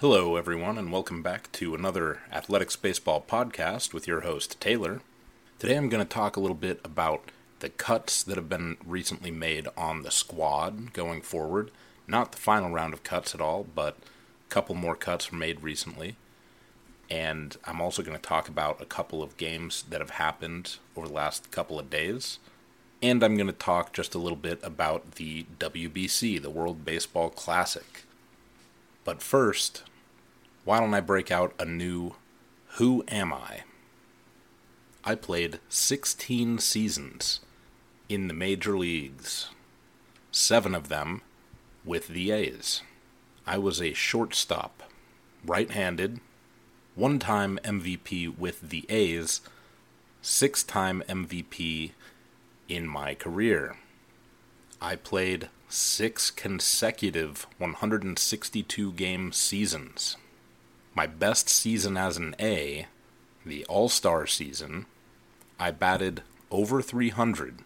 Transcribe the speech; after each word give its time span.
Hello, 0.00 0.36
everyone, 0.36 0.78
and 0.78 0.92
welcome 0.92 1.24
back 1.24 1.50
to 1.50 1.74
another 1.74 2.20
Athletics 2.30 2.76
Baseball 2.76 3.20
podcast 3.20 3.92
with 3.92 4.06
your 4.06 4.20
host, 4.20 4.60
Taylor. 4.60 5.00
Today 5.58 5.76
I'm 5.76 5.88
going 5.88 6.06
to 6.06 6.08
talk 6.08 6.36
a 6.36 6.40
little 6.40 6.54
bit 6.54 6.80
about 6.84 7.32
the 7.58 7.68
cuts 7.68 8.22
that 8.22 8.36
have 8.36 8.48
been 8.48 8.76
recently 8.86 9.32
made 9.32 9.66
on 9.76 10.04
the 10.04 10.12
squad 10.12 10.92
going 10.92 11.20
forward. 11.20 11.72
Not 12.06 12.30
the 12.30 12.38
final 12.38 12.70
round 12.70 12.94
of 12.94 13.02
cuts 13.02 13.34
at 13.34 13.40
all, 13.40 13.66
but 13.74 13.96
a 14.48 14.54
couple 14.54 14.76
more 14.76 14.94
cuts 14.94 15.32
were 15.32 15.38
made 15.38 15.64
recently. 15.64 16.14
And 17.10 17.56
I'm 17.64 17.80
also 17.80 18.04
going 18.04 18.16
to 18.16 18.22
talk 18.22 18.48
about 18.48 18.80
a 18.80 18.86
couple 18.86 19.20
of 19.20 19.36
games 19.36 19.82
that 19.90 20.00
have 20.00 20.10
happened 20.10 20.76
over 20.96 21.08
the 21.08 21.14
last 21.14 21.50
couple 21.50 21.76
of 21.76 21.90
days. 21.90 22.38
And 23.02 23.24
I'm 23.24 23.34
going 23.34 23.48
to 23.48 23.52
talk 23.52 23.92
just 23.92 24.14
a 24.14 24.18
little 24.18 24.38
bit 24.38 24.60
about 24.62 25.16
the 25.16 25.46
WBC, 25.58 26.40
the 26.40 26.50
World 26.50 26.84
Baseball 26.84 27.30
Classic. 27.30 28.04
But 29.08 29.22
first, 29.22 29.84
why 30.66 30.80
don't 30.80 30.92
I 30.92 31.00
break 31.00 31.30
out 31.30 31.54
a 31.58 31.64
new 31.64 32.16
Who 32.72 33.04
Am 33.08 33.32
I? 33.32 33.60
I 35.02 35.14
played 35.14 35.60
16 35.70 36.58
seasons 36.58 37.40
in 38.10 38.28
the 38.28 38.34
major 38.34 38.76
leagues, 38.76 39.48
seven 40.30 40.74
of 40.74 40.90
them 40.90 41.22
with 41.86 42.08
the 42.08 42.30
A's. 42.30 42.82
I 43.46 43.56
was 43.56 43.80
a 43.80 43.94
shortstop, 43.94 44.82
right 45.42 45.70
handed, 45.70 46.20
one 46.94 47.18
time 47.18 47.58
MVP 47.64 48.36
with 48.36 48.68
the 48.68 48.84
A's, 48.90 49.40
six 50.20 50.62
time 50.62 51.02
MVP 51.08 51.92
in 52.68 52.86
my 52.86 53.14
career. 53.14 53.78
I 54.82 54.96
played 54.96 55.48
six 55.68 56.30
consecutive 56.30 57.46
162 57.58 58.92
game 58.92 59.32
seasons. 59.32 60.16
My 60.94 61.06
best 61.06 61.48
season 61.48 61.96
as 61.96 62.16
an 62.16 62.34
A, 62.40 62.86
the 63.44 63.64
All 63.66 63.88
Star 63.88 64.26
season, 64.26 64.86
I 65.60 65.70
batted 65.70 66.22
over 66.50 66.80
300 66.80 67.58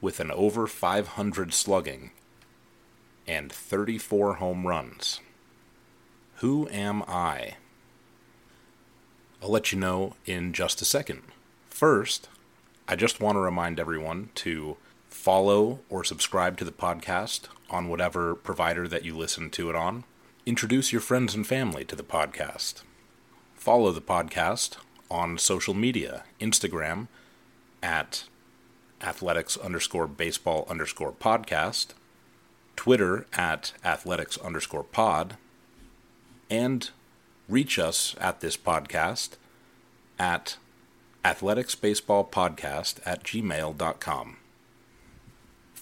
with 0.00 0.20
an 0.20 0.30
over 0.30 0.66
500 0.66 1.52
slugging 1.52 2.10
and 3.26 3.52
34 3.52 4.34
home 4.34 4.66
runs. 4.66 5.20
Who 6.36 6.68
am 6.70 7.02
I? 7.06 7.56
I'll 9.42 9.50
let 9.50 9.72
you 9.72 9.78
know 9.78 10.14
in 10.26 10.52
just 10.52 10.80
a 10.80 10.84
second. 10.84 11.22
First, 11.68 12.28
I 12.88 12.96
just 12.96 13.20
want 13.20 13.36
to 13.36 13.40
remind 13.40 13.78
everyone 13.78 14.30
to 14.36 14.76
follow 15.24 15.78
or 15.88 16.04
subscribe 16.04 16.58
to 16.58 16.66
the 16.66 16.70
podcast 16.70 17.48
on 17.70 17.88
whatever 17.88 18.34
provider 18.34 18.86
that 18.86 19.06
you 19.06 19.16
listen 19.16 19.48
to 19.48 19.70
it 19.70 19.74
on. 19.74 20.04
Introduce 20.44 20.92
your 20.92 21.00
friends 21.00 21.34
and 21.34 21.46
family 21.46 21.82
to 21.82 21.96
the 21.96 22.02
podcast. 22.02 22.82
Follow 23.54 23.90
the 23.90 24.02
podcast 24.02 24.76
on 25.10 25.38
social 25.38 25.72
media 25.72 26.24
Instagram 26.42 27.08
at 27.82 28.24
athletics 29.00 29.56
underscore 29.56 30.06
baseball 30.06 30.66
underscore 30.68 31.12
podcast, 31.12 31.94
Twitter 32.76 33.24
at 33.32 33.72
athletics 33.82 34.36
underscore 34.36 34.84
pod, 34.84 35.38
and 36.50 36.90
reach 37.48 37.78
us 37.78 38.14
at 38.20 38.40
this 38.40 38.58
podcast 38.58 39.36
at 40.18 40.58
athleticsbaseballpodcast 41.24 43.00
at 43.06 43.24
gmail.com 43.24 44.36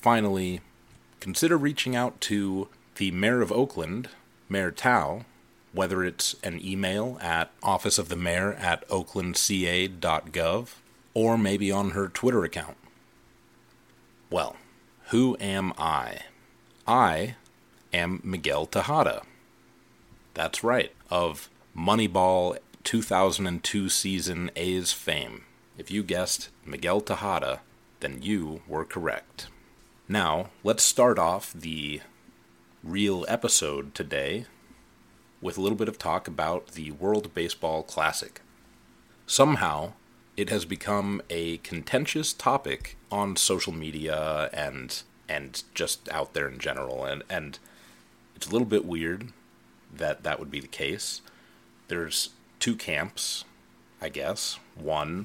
finally, 0.02 0.60
consider 1.20 1.56
reaching 1.56 1.96
out 1.96 2.20
to 2.22 2.68
the 2.96 3.12
Mayor 3.12 3.40
of 3.40 3.52
Oakland, 3.52 4.08
Mayor 4.48 4.72
Thao, 4.72 5.24
whether 5.72 6.04
it's 6.04 6.36
an 6.42 6.60
email 6.62 7.16
at 7.22 7.50
office 7.62 7.98
of 7.98 8.08
the 8.08 8.16
mayor 8.16 8.52
at 8.54 8.86
oaklandca.gov 8.88 10.68
or 11.14 11.38
maybe 11.38 11.70
on 11.72 11.90
her 11.90 12.08
Twitter 12.08 12.44
account. 12.44 12.76
Well, 14.28 14.56
who 15.08 15.36
am 15.40 15.72
I? 15.78 16.20
I 16.86 17.36
am 17.92 18.20
Miguel 18.24 18.66
Tejada. 18.66 19.22
That's 20.34 20.64
right, 20.64 20.92
of 21.10 21.48
Moneyball 21.76 22.58
2002 22.84 23.88
season 23.88 24.50
A's 24.56 24.92
fame. 24.92 25.44
If 25.78 25.90
you 25.90 26.02
guessed 26.02 26.50
Miguel 26.64 27.00
Tejada, 27.00 27.60
then 28.00 28.20
you 28.22 28.62
were 28.66 28.84
correct. 28.84 29.48
Now, 30.12 30.50
let's 30.62 30.82
start 30.82 31.18
off 31.18 31.54
the 31.54 32.02
real 32.84 33.24
episode 33.28 33.94
today 33.94 34.44
with 35.40 35.56
a 35.56 35.62
little 35.62 35.78
bit 35.78 35.88
of 35.88 35.96
talk 35.96 36.28
about 36.28 36.72
the 36.72 36.90
World 36.90 37.32
Baseball 37.32 37.82
Classic. 37.82 38.42
Somehow, 39.26 39.94
it 40.36 40.50
has 40.50 40.66
become 40.66 41.22
a 41.30 41.56
contentious 41.58 42.34
topic 42.34 42.98
on 43.10 43.36
social 43.36 43.72
media 43.72 44.50
and 44.52 45.02
and 45.30 45.62
just 45.72 46.06
out 46.10 46.34
there 46.34 46.46
in 46.46 46.58
general 46.58 47.06
and 47.06 47.22
and 47.30 47.58
it's 48.36 48.46
a 48.46 48.50
little 48.50 48.68
bit 48.68 48.84
weird 48.84 49.32
that 49.96 50.24
that 50.24 50.38
would 50.38 50.50
be 50.50 50.60
the 50.60 50.68
case. 50.68 51.22
There's 51.88 52.28
two 52.60 52.76
camps, 52.76 53.46
I 53.98 54.10
guess. 54.10 54.58
One, 54.74 55.24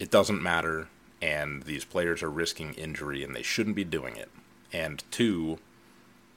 it 0.00 0.10
doesn't 0.10 0.42
matter 0.42 0.88
and 1.24 1.62
these 1.62 1.86
players 1.86 2.22
are 2.22 2.30
risking 2.30 2.74
injury 2.74 3.24
and 3.24 3.34
they 3.34 3.42
shouldn't 3.42 3.74
be 3.74 3.84
doing 3.84 4.14
it. 4.14 4.28
And 4.74 5.02
two, 5.10 5.58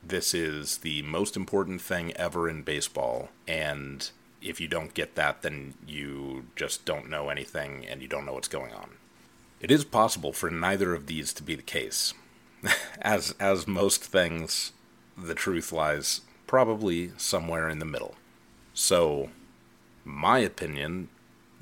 this 0.02 0.34
is 0.34 0.78
the 0.78 1.02
most 1.02 1.36
important 1.36 1.81
thing 1.81 2.16
ever 2.16 2.50
in 2.50 2.62
baseball 2.62 3.28
and 3.48 4.09
if 4.42 4.62
you 4.62 4.68
don't 4.68 4.94
get 4.94 5.16
that 5.16 5.42
then 5.42 5.74
you 5.86 6.46
just 6.56 6.86
don't 6.86 7.09
know 7.09 7.28
anything 7.28 7.86
and 7.86 8.02
you 8.02 8.08
don't 8.08 8.25
know 8.25 8.34
what's 8.34 8.48
going 8.48 8.72
on. 8.72 8.92
It 9.59 9.72
is 9.72 9.84
possible 9.84 10.31
for 10.31 10.50
neither 10.50 10.94
of 10.94 11.08
these 11.08 11.34
to 11.34 11.44
be 11.44 11.56
the 11.56 11.64
case. 11.64 12.14
as 13.02 13.36
as 13.42 13.68
most 13.68 14.06
things, 14.06 14.72
the 15.18 15.36
truth 15.36 15.74
lies 15.74 16.22
probably 16.46 17.12
somewhere 17.18 17.68
in 17.68 17.80
the 17.80 17.86
middle. 17.86 18.16
So, 18.74 19.31
my 20.06 20.40
opinion 20.40 21.09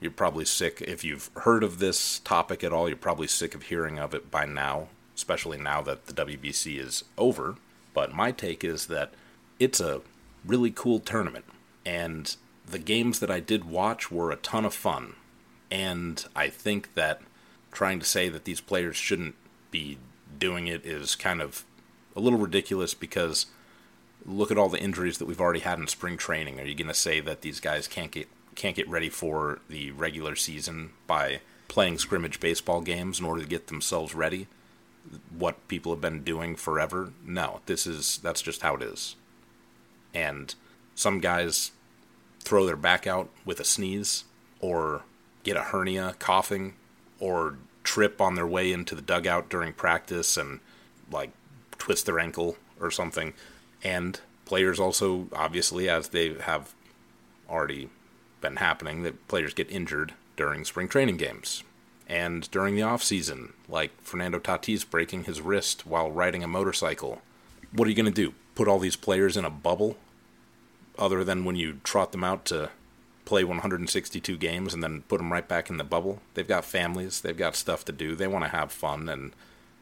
you're 0.06 0.12
probably 0.12 0.46
sick 0.46 0.82
if 0.82 1.04
you've 1.04 1.32
heard 1.38 1.64
of 1.64 1.80
this 1.80 2.20
topic 2.20 2.64
at 2.64 2.72
all. 2.72 2.88
You're 2.88 2.96
probably 2.96 3.26
sick 3.26 3.56
of 3.56 3.64
hearing 3.64 3.98
of 3.98 4.14
it 4.14 4.30
by 4.30 4.46
now, 4.46 4.90
especially 5.16 5.58
now 5.58 5.82
that 5.82 6.06
the 6.06 6.14
WBC 6.14 6.80
is 6.80 7.04
over. 7.18 7.56
But 7.96 8.14
my 8.14 8.32
take 8.32 8.64
is 8.64 8.86
that 8.86 9.16
it's 9.60 9.80
a 9.80 10.02
really 10.46 10.70
cool 10.70 11.00
tournament, 11.00 11.46
and 11.84 12.36
the 12.68 12.78
games 12.78 13.20
that 13.20 13.32
I 13.32 13.40
did 13.40 13.66
watch 13.66 14.12
were 14.12 14.30
a 14.30 14.36
ton 14.36 14.64
of 14.64 14.76
fun. 14.76 15.16
And 15.72 16.24
I 16.36 16.50
think 16.50 16.94
that 16.94 17.24
trying 17.72 18.00
to 18.00 18.06
say 18.06 18.30
that 18.30 18.46
these 18.46 18.62
players 18.62 18.96
shouldn't 18.96 19.34
be 19.72 19.98
doing 20.38 20.68
it 20.68 20.86
is 20.86 21.16
kind 21.16 21.42
of 21.42 21.66
a 22.16 22.20
little 22.20 22.38
ridiculous 22.38 22.94
because 22.94 23.48
look 24.24 24.52
at 24.52 24.58
all 24.60 24.70
the 24.70 24.80
injuries 24.80 25.18
that 25.18 25.26
we've 25.26 25.42
already 25.42 25.62
had 25.62 25.80
in 25.80 25.88
spring 25.88 26.16
training. 26.16 26.60
Are 26.60 26.66
you 26.66 26.76
going 26.76 26.90
to 26.90 26.94
say 26.94 27.22
that 27.22 27.42
these 27.42 27.60
guys 27.60 27.88
can't 27.88 28.12
get 28.12 28.28
can't 28.56 28.76
get 28.76 28.90
ready 28.90 29.10
for 29.10 29.60
the 29.70 29.92
regular 29.92 30.36
season 30.36 30.92
by 31.08 31.42
playing 31.68 31.98
scrimmage 31.98 32.40
baseball 32.40 32.82
games 32.82 33.20
in 33.20 33.26
order 33.26 33.42
to 33.42 33.48
get 33.48 33.68
themselves 33.68 34.16
ready. 34.16 34.48
What 35.38 35.68
people 35.68 35.92
have 35.92 36.02
been 36.02 36.24
doing 36.24 36.56
forever. 36.56 37.12
No, 37.24 37.62
this 37.66 37.86
is 37.86 38.18
that's 38.24 38.42
just 38.42 38.62
how 38.62 38.76
it 38.76 38.82
is. 38.82 39.16
And 40.14 40.56
some 40.96 41.20
guys 41.20 41.72
throw 42.40 42.66
their 42.66 42.78
back 42.78 43.06
out 43.06 43.30
with 43.44 43.60
a 43.60 43.66
sneeze 43.66 44.24
or 44.60 45.04
get 45.44 45.58
a 45.58 45.62
hernia 45.62 46.16
coughing 46.18 46.74
or 47.20 47.58
trip 47.84 48.20
on 48.20 48.36
their 48.36 48.48
way 48.48 48.72
into 48.72 48.96
the 48.96 49.02
dugout 49.02 49.50
during 49.50 49.74
practice 49.74 50.38
and 50.38 50.60
like 51.12 51.32
twist 51.78 52.06
their 52.06 52.20
ankle 52.20 52.58
or 52.80 52.90
something. 52.90 53.34
And 53.84 54.20
players 54.46 54.80
also 54.80 55.28
obviously 55.34 55.90
as 55.90 56.10
they 56.10 56.34
have 56.34 56.74
already 57.50 57.90
been 58.46 58.58
happening 58.58 59.02
that 59.02 59.28
players 59.28 59.56
get 59.56 59.72
injured 59.72 60.14
during 60.38 60.64
spring 60.64 60.88
training 60.88 61.18
games 61.18 61.64
and 62.08 62.50
during 62.52 62.76
the 62.76 62.84
off 62.84 63.02
season, 63.02 63.54
like 63.68 63.90
Fernando 64.04 64.38
Tatis 64.38 64.88
breaking 64.88 65.24
his 65.24 65.42
wrist 65.42 65.88
while 65.88 66.12
riding 66.12 66.44
a 66.44 66.48
motorcycle. 66.48 67.24
What 67.74 67.88
are 67.88 67.90
you 67.90 67.96
going 67.96 68.06
to 68.06 68.12
do? 68.12 68.36
Put 68.54 68.68
all 68.68 68.78
these 68.78 68.96
players 68.96 69.36
in 69.36 69.46
a 69.46 69.50
bubble 69.50 69.98
other 71.00 71.24
than 71.24 71.44
when 71.44 71.56
you 71.56 71.80
trot 71.84 72.12
them 72.12 72.24
out 72.24 72.46
to 72.46 72.70
play 73.26 73.44
162 73.44 74.38
games 74.38 74.76
and 74.76 74.84
then 74.84 75.02
put 75.08 75.18
them 75.18 75.34
right 75.34 75.48
back 75.48 75.72
in 75.72 75.78
the 75.78 75.84
bubble? 75.84 76.22
They've 76.36 76.48
got 76.48 76.66
families, 76.66 77.22
they've 77.22 77.36
got 77.36 77.56
stuff 77.56 77.84
to 77.86 77.92
do. 77.92 78.16
They 78.16 78.28
want 78.28 78.46
to 78.46 78.52
have 78.52 78.72
fun 78.72 79.10
and 79.10 79.34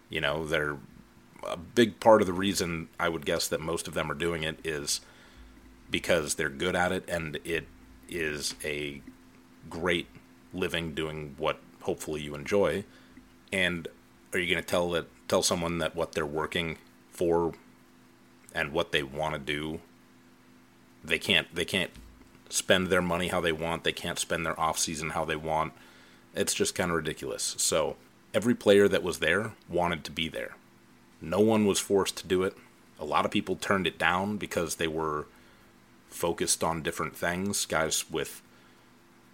you 0.09 0.21
know, 0.21 0.45
they're 0.45 0.77
a 1.45 1.57
big 1.57 1.99
part 1.99 2.21
of 2.21 2.27
the 2.27 2.33
reason 2.33 2.87
I 2.97 3.09
would 3.09 3.25
guess 3.25 3.49
that 3.49 3.59
most 3.59 3.89
of 3.89 3.93
them 3.93 4.09
are 4.09 4.15
doing 4.15 4.43
it 4.43 4.59
is 4.63 5.01
because 5.91 6.35
they're 6.35 6.47
good 6.47 6.77
at 6.77 6.93
it 6.93 7.03
and 7.09 7.37
it 7.43 7.67
is 8.15 8.55
a 8.63 9.01
great 9.69 10.07
living 10.53 10.93
doing 10.93 11.35
what 11.37 11.59
hopefully 11.81 12.21
you 12.21 12.35
enjoy. 12.35 12.83
And 13.51 13.87
are 14.33 14.39
you 14.39 14.53
going 14.53 14.63
to 14.63 14.69
tell 14.69 14.89
that 14.91 15.07
tell 15.27 15.43
someone 15.43 15.79
that 15.79 15.95
what 15.95 16.13
they're 16.13 16.25
working 16.25 16.77
for 17.11 17.53
and 18.53 18.71
what 18.71 18.91
they 18.91 19.03
want 19.03 19.33
to 19.33 19.39
do 19.39 19.79
they 21.03 21.19
can't 21.19 21.53
they 21.53 21.65
can't 21.65 21.91
spend 22.49 22.87
their 22.87 23.01
money 23.01 23.29
how 23.29 23.41
they 23.41 23.51
want. 23.51 23.83
They 23.83 23.91
can't 23.91 24.19
spend 24.19 24.45
their 24.45 24.59
off 24.59 24.77
season 24.77 25.11
how 25.11 25.25
they 25.25 25.35
want. 25.35 25.73
It's 26.35 26.53
just 26.53 26.75
kind 26.75 26.91
of 26.91 26.97
ridiculous. 26.97 27.55
So 27.57 27.95
every 28.33 28.55
player 28.55 28.87
that 28.87 29.03
was 29.03 29.19
there 29.19 29.53
wanted 29.67 30.03
to 30.05 30.11
be 30.11 30.27
there. 30.29 30.55
No 31.19 31.39
one 31.39 31.65
was 31.65 31.79
forced 31.79 32.17
to 32.17 32.27
do 32.27 32.43
it. 32.43 32.55
A 32.99 33.05
lot 33.05 33.25
of 33.25 33.31
people 33.31 33.55
turned 33.55 33.87
it 33.87 33.97
down 33.97 34.37
because 34.37 34.75
they 34.75 34.87
were 34.87 35.25
focused 36.13 36.63
on 36.63 36.81
different 36.81 37.15
things. 37.15 37.65
Guys 37.65 38.09
with 38.09 38.41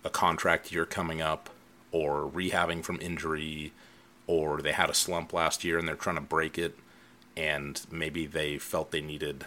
a 0.03 0.09
contract 0.09 0.71
year 0.71 0.85
coming 0.85 1.21
up, 1.21 1.49
or 1.91 2.29
rehabbing 2.29 2.83
from 2.83 2.99
injury, 3.01 3.73
or 4.27 4.61
they 4.61 4.71
had 4.71 4.89
a 4.89 4.93
slump 4.93 5.33
last 5.33 5.63
year 5.63 5.77
and 5.77 5.87
they're 5.87 5.95
trying 5.95 6.15
to 6.15 6.21
break 6.21 6.57
it, 6.57 6.77
and 7.35 7.85
maybe 7.91 8.25
they 8.25 8.57
felt 8.57 8.91
they 8.91 9.01
needed 9.01 9.45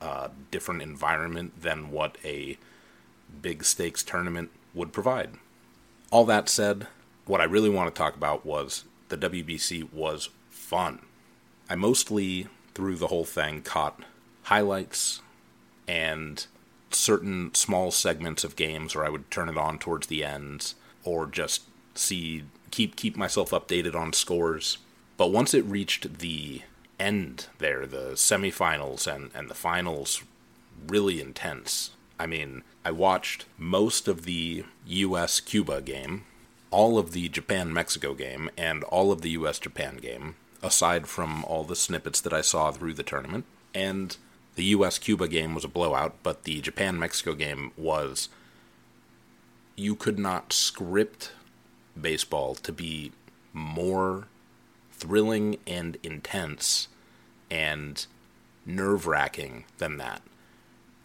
a 0.00 0.30
different 0.50 0.82
environment 0.82 1.60
than 1.60 1.90
what 1.90 2.18
a 2.24 2.58
big 3.40 3.64
stakes 3.64 4.02
tournament 4.02 4.50
would 4.74 4.92
provide. 4.92 5.30
All 6.10 6.24
that 6.26 6.48
said, 6.48 6.86
what 7.24 7.40
I 7.40 7.44
really 7.44 7.70
want 7.70 7.92
to 7.92 7.98
talk 7.98 8.14
about 8.14 8.46
was 8.46 8.84
the 9.08 9.16
WBC 9.16 9.92
was 9.92 10.28
fun. 10.50 11.00
I 11.68 11.74
mostly, 11.74 12.46
through 12.74 12.96
the 12.96 13.08
whole 13.08 13.24
thing, 13.24 13.62
caught 13.62 14.00
highlights 14.44 15.22
and 15.88 16.46
certain 16.90 17.54
small 17.54 17.90
segments 17.90 18.44
of 18.44 18.56
games 18.56 18.94
where 18.94 19.04
I 19.04 19.10
would 19.10 19.30
turn 19.30 19.48
it 19.48 19.58
on 19.58 19.78
towards 19.78 20.06
the 20.06 20.24
ends 20.24 20.74
or 21.04 21.26
just 21.26 21.62
see 21.94 22.44
keep 22.70 22.96
keep 22.96 23.16
myself 23.16 23.50
updated 23.50 23.94
on 23.94 24.12
scores. 24.12 24.78
But 25.16 25.32
once 25.32 25.54
it 25.54 25.64
reached 25.64 26.18
the 26.18 26.62
end 26.98 27.46
there, 27.58 27.86
the 27.86 28.12
semifinals 28.12 29.12
and, 29.12 29.30
and 29.34 29.48
the 29.48 29.54
finals 29.54 30.22
really 30.86 31.20
intense. 31.20 31.90
I 32.18 32.26
mean, 32.26 32.62
I 32.84 32.90
watched 32.90 33.46
most 33.58 34.08
of 34.08 34.24
the 34.24 34.64
US 34.86 35.40
Cuba 35.40 35.80
game, 35.80 36.24
all 36.70 36.98
of 36.98 37.12
the 37.12 37.28
Japan 37.28 37.72
Mexico 37.72 38.14
game, 38.14 38.50
and 38.56 38.84
all 38.84 39.12
of 39.12 39.22
the 39.22 39.30
US 39.30 39.58
Japan 39.58 39.96
game, 39.96 40.36
aside 40.62 41.06
from 41.06 41.44
all 41.44 41.64
the 41.64 41.76
snippets 41.76 42.20
that 42.20 42.32
I 42.32 42.40
saw 42.40 42.70
through 42.70 42.94
the 42.94 43.02
tournament. 43.02 43.44
And 43.74 44.16
the 44.56 44.64
US 44.64 44.98
Cuba 44.98 45.28
game 45.28 45.54
was 45.54 45.64
a 45.64 45.68
blowout, 45.68 46.16
but 46.22 46.44
the 46.44 46.60
Japan 46.60 46.98
Mexico 46.98 47.34
game 47.34 47.72
was. 47.76 48.28
You 49.76 49.94
could 49.94 50.18
not 50.18 50.52
script 50.52 51.32
baseball 52.00 52.54
to 52.56 52.72
be 52.72 53.12
more 53.52 54.28
thrilling 54.92 55.58
and 55.66 55.98
intense 56.02 56.88
and 57.50 58.06
nerve 58.64 59.06
wracking 59.06 59.64
than 59.78 59.98
that. 59.98 60.22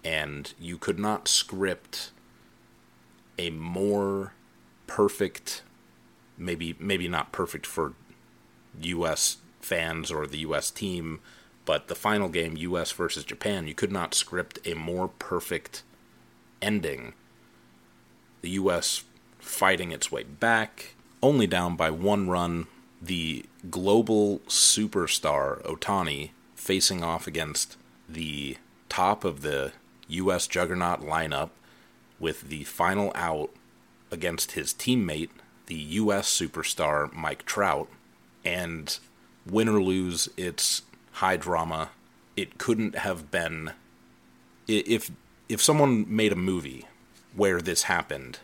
And 0.04 0.54
you 0.60 0.78
could 0.78 0.98
not 0.98 1.28
script 1.28 2.12
a 3.38 3.50
more 3.50 4.34
perfect, 4.88 5.62
maybe 6.38 6.76
maybe 6.80 7.08
not 7.08 7.32
perfect 7.32 7.66
for 7.66 7.94
U.S. 8.82 9.38
fans 9.60 10.10
or 10.10 10.26
the 10.26 10.40
U.S. 10.40 10.72
team, 10.72 11.20
but 11.66 11.88
the 11.88 11.96
final 11.96 12.30
game, 12.30 12.58
U.S. 12.58 12.92
versus 12.92 13.24
Japan, 13.24 13.68
you 13.68 13.74
could 13.74 13.92
not 13.92 14.14
script 14.14 14.60
a 14.66 14.74
more 14.74 15.08
perfect 15.08 15.84
ending. 16.62 17.14
The 18.42 18.50
U.S. 18.52 19.04
fighting 19.40 19.92
its 19.92 20.12
way 20.12 20.24
back, 20.24 20.96
only 21.22 21.48
down 21.48 21.76
by 21.76 21.90
one 21.92 22.30
run 22.30 22.68
the 23.02 23.46
global 23.70 24.40
superstar 24.48 25.64
Ohtani 25.64 26.32
facing 26.56 27.04
off 27.04 27.26
against 27.28 27.78
the 28.08 28.58
top 28.90 29.24
of 29.24 29.42
the 29.42 29.72
U.S. 30.08 30.48
juggernaut 30.48 31.02
lineup 31.02 31.50
with 32.20 32.50
the 32.50 32.64
final 32.66 33.12
out 33.16 33.50
against 34.12 34.52
his 34.52 34.74
teammate, 34.74 35.30
the 35.66 35.76
U.S. 35.76 36.30
superstar 36.30 37.12
Mike 37.14 37.46
Trout. 37.46 37.88
And 38.44 38.98
win 39.46 39.70
or 39.70 39.82
lose, 39.82 40.30
it's 40.38 40.82
high 41.14 41.38
drama. 41.38 41.90
It 42.36 42.58
couldn't 42.58 42.96
have 42.96 43.32
been. 43.32 43.72
If 44.68 45.12
if 45.50 45.62
someone 45.62 46.06
made 46.08 46.32
a 46.32 46.38
movie 46.38 46.86
where 47.36 47.62
this 47.62 47.84
happened, 47.84 48.40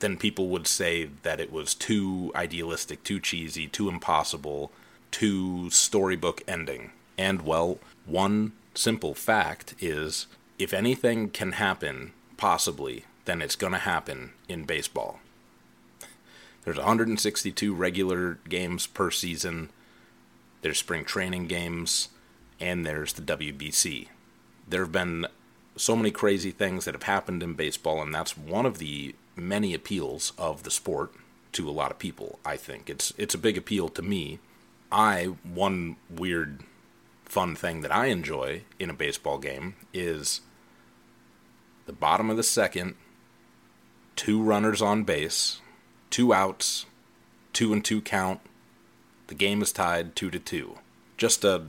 then 0.00 0.16
people 0.16 0.48
would 0.48 0.66
say 0.66 1.10
that 1.22 1.40
it 1.40 1.52
was 1.52 1.74
too 1.74 2.32
idealistic, 2.34 3.04
too 3.04 3.20
cheesy, 3.20 3.68
too 3.68 3.88
impossible, 3.88 4.72
too 5.10 5.70
storybook 5.70 6.42
ending. 6.48 6.90
And 7.16 7.42
well, 7.42 7.78
one 8.06 8.52
simple 8.74 9.14
fact 9.14 9.74
is 9.78 10.26
if 10.58 10.72
anything 10.72 11.30
can 11.30 11.52
happen, 11.52 12.12
possibly, 12.36 13.04
then 13.26 13.42
it's 13.42 13.56
going 13.56 13.72
to 13.72 13.78
happen 13.78 14.32
in 14.48 14.64
baseball. 14.64 15.20
There's 16.64 16.76
162 16.76 17.74
regular 17.74 18.38
games 18.48 18.86
per 18.86 19.10
season. 19.10 19.70
There's 20.62 20.78
spring 20.78 21.04
training 21.04 21.46
games, 21.46 22.08
and 22.58 22.84
there's 22.84 23.12
the 23.14 23.22
WBC. 23.22 24.08
There 24.68 24.82
have 24.82 24.92
been 24.92 25.26
so 25.76 25.96
many 25.96 26.10
crazy 26.10 26.50
things 26.50 26.84
that 26.84 26.94
have 26.94 27.04
happened 27.04 27.42
in 27.42 27.54
baseball, 27.54 28.02
and 28.02 28.14
that's 28.14 28.36
one 28.36 28.66
of 28.66 28.78
the 28.78 29.14
many 29.36 29.74
appeals 29.74 30.32
of 30.36 30.62
the 30.62 30.70
sport 30.70 31.12
to 31.52 31.68
a 31.68 31.72
lot 31.72 31.90
of 31.90 31.98
people. 31.98 32.38
I 32.44 32.56
think 32.56 32.90
it's 32.90 33.12
it's 33.16 33.34
a 33.34 33.38
big 33.38 33.56
appeal 33.56 33.88
to 33.90 34.02
me. 34.02 34.38
I 34.92 35.34
one 35.42 35.96
weird 36.08 36.60
fun 37.24 37.54
thing 37.54 37.80
that 37.80 37.94
I 37.94 38.06
enjoy 38.06 38.62
in 38.78 38.90
a 38.90 38.94
baseball 38.94 39.38
game 39.38 39.74
is 39.94 40.40
the 41.86 41.92
bottom 41.92 42.28
of 42.28 42.36
the 42.36 42.42
second, 42.42 42.94
two 44.16 44.42
runners 44.42 44.82
on 44.82 45.04
base, 45.04 45.60
two 46.10 46.34
outs, 46.34 46.86
two 47.52 47.72
and 47.72 47.84
two 47.84 48.00
count. 48.00 48.40
The 49.30 49.36
game 49.36 49.62
is 49.62 49.70
tied 49.72 50.16
two 50.16 50.28
to 50.30 50.38
two. 50.38 50.78
Just 51.16 51.44
a 51.44 51.66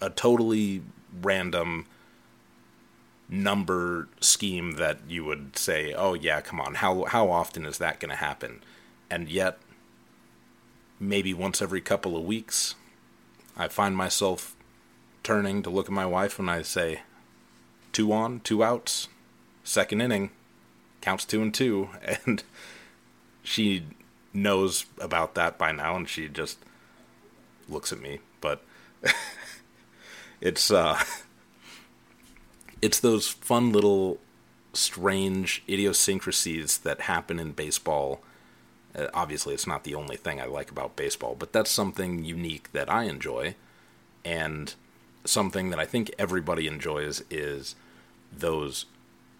a 0.00 0.10
totally 0.10 0.82
random 1.20 1.86
number 3.28 4.08
scheme 4.20 4.72
that 4.72 4.98
you 5.08 5.24
would 5.24 5.56
say, 5.56 5.92
"Oh 5.92 6.14
yeah, 6.14 6.40
come 6.40 6.58
on. 6.58 6.76
How 6.76 7.04
how 7.04 7.30
often 7.30 7.66
is 7.66 7.78
that 7.78 8.00
going 8.00 8.10
to 8.10 8.16
happen?" 8.16 8.62
And 9.10 9.28
yet 9.28 9.58
maybe 10.98 11.34
once 11.34 11.60
every 11.60 11.82
couple 11.82 12.16
of 12.16 12.24
weeks 12.24 12.76
I 13.56 13.68
find 13.68 13.96
myself 13.96 14.56
turning 15.22 15.62
to 15.62 15.70
look 15.70 15.86
at 15.86 15.92
my 15.92 16.06
wife 16.06 16.38
and 16.38 16.50
I 16.50 16.62
say, 16.62 17.02
two 17.92 18.12
on, 18.12 18.40
two 18.40 18.64
outs, 18.64 19.08
second 19.62 20.00
inning, 20.00 20.30
counts 21.00 21.24
two 21.24 21.42
and 21.42 21.52
two. 21.52 21.90
And 22.24 22.42
she 23.42 23.84
knows 24.32 24.86
about 24.98 25.34
that 25.34 25.58
by 25.58 25.72
now 25.72 25.96
and 25.96 26.08
she 26.08 26.28
just 26.28 26.58
looks 27.72 27.92
at 27.92 28.00
me. 28.00 28.20
But 28.40 28.62
it's, 30.40 30.70
uh, 30.70 31.02
it's 32.80 33.00
those 33.00 33.28
fun 33.28 33.72
little 33.72 34.18
strange 34.72 35.62
idiosyncrasies 35.68 36.78
that 36.78 37.02
happen 37.02 37.38
in 37.38 37.52
baseball. 37.52 38.20
Uh, 38.94 39.06
obviously, 39.14 39.54
it's 39.54 39.66
not 39.66 39.84
the 39.84 39.94
only 39.94 40.16
thing 40.16 40.40
I 40.40 40.44
like 40.44 40.70
about 40.70 40.96
baseball, 40.96 41.36
but 41.38 41.52
that's 41.52 41.70
something 41.70 42.24
unique 42.24 42.72
that 42.72 42.90
I 42.90 43.04
enjoy. 43.04 43.54
And 44.24 44.74
something 45.24 45.70
that 45.70 45.78
I 45.78 45.84
think 45.84 46.10
everybody 46.18 46.66
enjoys 46.66 47.22
is 47.30 47.74
those 48.30 48.86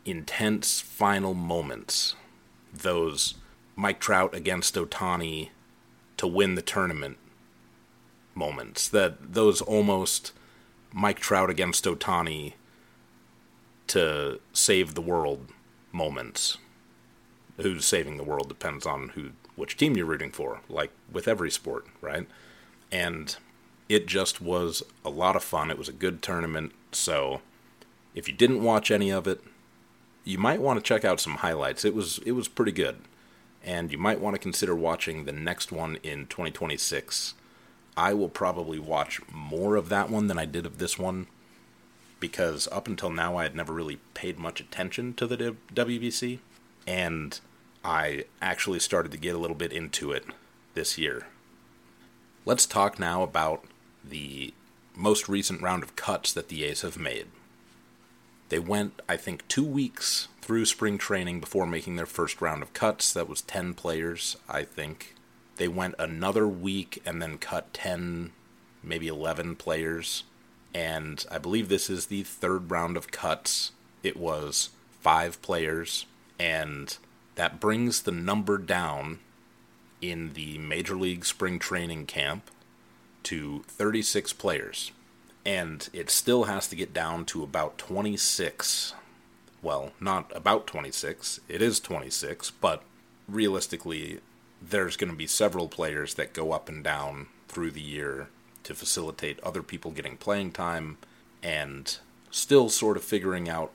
intense 0.04 0.80
final 0.80 1.34
moments. 1.34 2.14
Those 2.72 3.34
Mike 3.76 4.00
Trout 4.00 4.34
against 4.34 4.74
Ohtani 4.74 5.50
to 6.16 6.26
win 6.26 6.54
the 6.54 6.62
tournament 6.62 7.18
moments. 8.34 8.88
That 8.88 9.34
those 9.34 9.60
almost 9.60 10.32
Mike 10.92 11.20
Trout 11.20 11.50
against 11.50 11.84
Ohtani 11.84 12.54
to 13.88 14.40
save 14.52 14.94
the 14.94 15.00
world 15.00 15.48
moments. 15.90 16.58
Who's 17.60 17.84
saving 17.84 18.16
the 18.16 18.24
world 18.24 18.48
depends 18.48 18.86
on 18.86 19.10
who 19.10 19.30
which 19.54 19.76
team 19.76 19.96
you're 19.96 20.06
rooting 20.06 20.30
for, 20.30 20.60
like 20.68 20.90
with 21.12 21.28
every 21.28 21.50
sport, 21.50 21.86
right? 22.00 22.26
And 22.90 23.36
it 23.88 24.06
just 24.06 24.40
was 24.40 24.82
a 25.04 25.10
lot 25.10 25.36
of 25.36 25.44
fun. 25.44 25.70
It 25.70 25.78
was 25.78 25.88
a 25.88 25.92
good 25.92 26.22
tournament. 26.22 26.72
So 26.92 27.42
if 28.14 28.28
you 28.28 28.34
didn't 28.34 28.62
watch 28.62 28.90
any 28.90 29.10
of 29.10 29.26
it, 29.26 29.42
you 30.24 30.38
might 30.38 30.60
want 30.60 30.78
to 30.78 30.82
check 30.82 31.04
out 31.04 31.20
some 31.20 31.36
highlights. 31.36 31.84
It 31.84 31.94
was 31.94 32.18
it 32.24 32.32
was 32.32 32.48
pretty 32.48 32.72
good. 32.72 32.96
And 33.64 33.92
you 33.92 33.98
might 33.98 34.20
want 34.20 34.34
to 34.34 34.40
consider 34.40 34.74
watching 34.74 35.24
the 35.24 35.32
next 35.32 35.70
one 35.70 35.96
in 36.02 36.26
2026. 36.26 37.34
I 37.96 38.14
will 38.14 38.28
probably 38.28 38.78
watch 38.78 39.20
more 39.30 39.76
of 39.76 39.88
that 39.90 40.10
one 40.10 40.26
than 40.26 40.38
I 40.38 40.46
did 40.46 40.66
of 40.66 40.78
this 40.78 40.98
one 40.98 41.26
because 42.20 42.68
up 42.70 42.86
until 42.86 43.10
now 43.10 43.36
I 43.36 43.42
had 43.42 43.56
never 43.56 43.72
really 43.72 43.98
paid 44.14 44.38
much 44.38 44.60
attention 44.60 45.14
to 45.14 45.26
the 45.26 45.56
WBC 45.74 46.38
and 46.86 47.38
I 47.84 48.24
actually 48.40 48.78
started 48.78 49.12
to 49.12 49.18
get 49.18 49.34
a 49.34 49.38
little 49.38 49.56
bit 49.56 49.72
into 49.72 50.12
it 50.12 50.24
this 50.74 50.96
year. 50.96 51.26
Let's 52.44 52.66
talk 52.66 52.98
now 52.98 53.22
about 53.22 53.64
the 54.04 54.54
most 54.94 55.28
recent 55.28 55.62
round 55.62 55.82
of 55.82 55.96
cuts 55.96 56.32
that 56.32 56.48
the 56.48 56.64
A's 56.64 56.82
have 56.82 56.98
made. 56.98 57.26
They 58.48 58.58
went, 58.58 59.00
I 59.08 59.16
think, 59.16 59.46
two 59.48 59.64
weeks 59.64 60.28
through 60.42 60.66
spring 60.66 60.98
training 60.98 61.40
before 61.40 61.66
making 61.66 61.96
their 61.96 62.06
first 62.06 62.40
round 62.40 62.62
of 62.62 62.74
cuts. 62.74 63.12
That 63.12 63.28
was 63.28 63.42
10 63.42 63.74
players, 63.74 64.36
I 64.48 64.64
think. 64.64 65.14
They 65.62 65.68
went 65.68 65.94
another 65.96 66.48
week 66.48 67.00
and 67.06 67.22
then 67.22 67.38
cut 67.38 67.72
10, 67.72 68.32
maybe 68.82 69.06
11 69.06 69.54
players. 69.54 70.24
And 70.74 71.24
I 71.30 71.38
believe 71.38 71.68
this 71.68 71.88
is 71.88 72.06
the 72.06 72.24
third 72.24 72.68
round 72.72 72.96
of 72.96 73.12
cuts. 73.12 73.70
It 74.02 74.16
was 74.16 74.70
five 75.00 75.40
players, 75.40 76.06
and 76.36 76.96
that 77.36 77.60
brings 77.60 78.02
the 78.02 78.10
number 78.10 78.58
down 78.58 79.20
in 80.00 80.32
the 80.32 80.58
Major 80.58 80.96
League 80.96 81.24
Spring 81.24 81.60
Training 81.60 82.06
Camp 82.06 82.50
to 83.22 83.62
36 83.68 84.32
players. 84.32 84.90
And 85.46 85.88
it 85.92 86.10
still 86.10 86.46
has 86.46 86.66
to 86.70 86.74
get 86.74 86.92
down 86.92 87.24
to 87.26 87.44
about 87.44 87.78
26. 87.78 88.94
Well, 89.62 89.92
not 90.00 90.32
about 90.34 90.66
26, 90.66 91.38
it 91.48 91.62
is 91.62 91.78
26, 91.78 92.50
but 92.50 92.82
realistically, 93.28 94.18
there's 94.70 94.96
going 94.96 95.10
to 95.10 95.16
be 95.16 95.26
several 95.26 95.68
players 95.68 96.14
that 96.14 96.32
go 96.32 96.52
up 96.52 96.68
and 96.68 96.84
down 96.84 97.26
through 97.48 97.70
the 97.70 97.80
year 97.80 98.28
to 98.64 98.74
facilitate 98.74 99.40
other 99.40 99.62
people 99.62 99.90
getting 99.90 100.16
playing 100.16 100.52
time 100.52 100.98
and 101.42 101.98
still 102.30 102.68
sort 102.68 102.96
of 102.96 103.02
figuring 103.02 103.48
out 103.48 103.72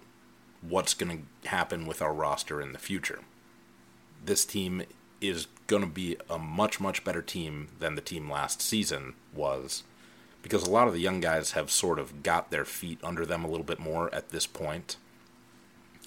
what's 0.61 0.93
going 0.93 1.25
to 1.43 1.49
happen 1.49 1.85
with 1.85 2.01
our 2.01 2.13
roster 2.13 2.61
in 2.61 2.71
the 2.71 2.79
future. 2.79 3.19
This 4.23 4.45
team 4.45 4.83
is 5.19 5.47
going 5.67 5.83
to 5.83 5.89
be 5.89 6.17
a 6.29 6.39
much, 6.39 6.79
much 6.79 7.03
better 7.03 7.21
team 7.21 7.67
than 7.79 7.95
the 7.95 8.01
team 8.01 8.31
last 8.31 8.61
season 8.61 9.13
was 9.33 9.83
because 10.41 10.65
a 10.65 10.71
lot 10.71 10.87
of 10.87 10.93
the 10.93 11.01
young 11.01 11.19
guys 11.19 11.51
have 11.51 11.69
sort 11.69 11.99
of 11.99 12.23
got 12.23 12.51
their 12.51 12.65
feet 12.65 12.99
under 13.03 13.25
them 13.25 13.43
a 13.43 13.47
little 13.47 13.65
bit 13.65 13.79
more 13.79 14.13
at 14.15 14.29
this 14.29 14.47
point. 14.47 14.95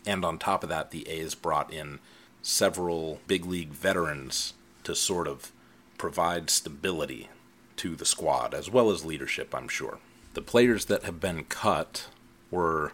And 0.07 0.25
on 0.25 0.39
top 0.39 0.63
of 0.63 0.71
that, 0.71 0.91
the 0.91 1.07
A's 1.09 1.35
brought 1.35 1.73
in 1.73 1.99
several 2.43 3.21
big 3.27 3.45
league 3.45 3.71
veterans 3.71 4.55
to 4.85 4.95
sort 4.95 5.29
of 5.29 5.53
provide 5.99 6.51
stability 6.51 7.29
to 7.77 7.97
the 7.97 8.05
squad, 8.05 8.55
as 8.55 8.71
well 8.71 8.91
as 8.91 9.05
leadership, 9.05 9.55
I'm 9.55 9.69
sure. 9.69 9.99
The 10.35 10.43
players 10.43 10.87
that 10.87 11.05
have 11.05 11.21
been 11.21 11.45
cut 11.45 12.07
were 12.51 12.93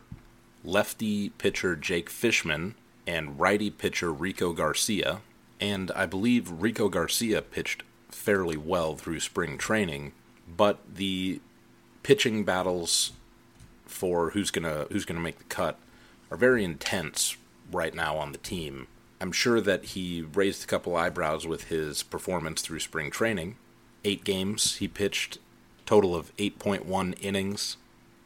lefty 0.64 1.30
pitcher 1.30 1.76
Jake 1.76 2.10
Fishman 2.10 2.74
and 3.06 3.38
righty 3.38 3.70
pitcher 3.70 4.12
Rico 4.12 4.52
Garcia, 4.52 5.20
and 5.60 5.90
I 5.92 6.06
believe 6.06 6.50
Rico 6.50 6.88
Garcia 6.88 7.42
pitched 7.42 7.82
fairly 8.10 8.56
well 8.56 8.96
through 8.96 9.20
spring 9.20 9.58
training, 9.58 10.12
but 10.48 10.78
the 10.92 11.40
pitching 12.02 12.44
battles 12.44 13.12
for 13.86 14.30
who's 14.30 14.50
gonna 14.50 14.86
who's 14.90 15.04
gonna 15.04 15.20
make 15.20 15.38
the 15.38 15.44
cut 15.44 15.78
are 16.30 16.36
very 16.36 16.64
intense 16.64 17.36
right 17.70 17.94
now 17.94 18.16
on 18.16 18.32
the 18.32 18.38
team. 18.38 18.86
I'm 19.20 19.32
sure 19.32 19.60
that 19.60 19.84
he 19.86 20.22
raised 20.22 20.64
a 20.64 20.66
couple 20.66 20.94
eyebrows 20.96 21.46
with 21.46 21.64
his 21.64 22.02
performance 22.02 22.60
through 22.60 22.80
spring 22.80 23.10
training. 23.10 23.56
Eight 24.04 24.24
games 24.24 24.76
he 24.76 24.88
pitched, 24.88 25.38
total 25.86 26.14
of 26.14 26.36
8.1 26.36 27.14
innings 27.20 27.76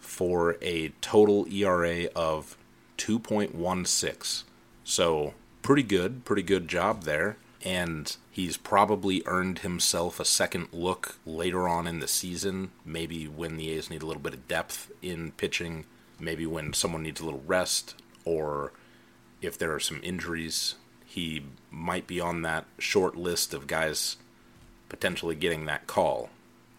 for 0.01 0.57
a 0.61 0.89
total 1.01 1.47
ERA 1.53 2.07
of 2.17 2.57
2.16. 2.99 4.45
So 4.83 5.35
pretty 5.63 5.83
good, 5.83 6.25
pretty 6.25 6.43
good 6.43 6.67
job 6.69 7.05
there. 7.05 7.37
And 7.63 8.17
he's 8.31 8.57
probably 8.57 9.23
earned 9.27 9.61
himself 9.61 10.19
a 10.19 10.25
second 10.25 10.69
look 10.73 11.19
later 11.27 11.69
on 11.69 11.87
in 11.87 12.01
the 12.01 12.09
season, 12.09 12.71
maybe 12.85 13.29
when 13.29 13.57
the 13.57 13.71
A's 13.71 13.91
need 13.91 14.03
a 14.03 14.07
little 14.07 14.23
bit 14.23 14.35
of 14.35 14.49
depth 14.49 14.91
in 15.03 15.33
pitching, 15.33 15.85
maybe 16.19 16.47
when 16.47 16.73
someone 16.73 17.03
needs 17.03 17.21
a 17.21 17.25
little 17.25 17.45
rest, 17.47 17.95
or 18.25 18.73
if 19.43 19.59
there 19.59 19.75
are 19.75 19.81
some 19.81 20.01
injuries. 20.03 20.75
He 21.11 21.43
might 21.73 22.07
be 22.07 22.21
on 22.21 22.43
that 22.43 22.67
short 22.79 23.17
list 23.17 23.53
of 23.53 23.67
guys 23.67 24.17
potentially 24.89 25.35
getting 25.35 25.65
that 25.65 25.89
call. 25.89 26.31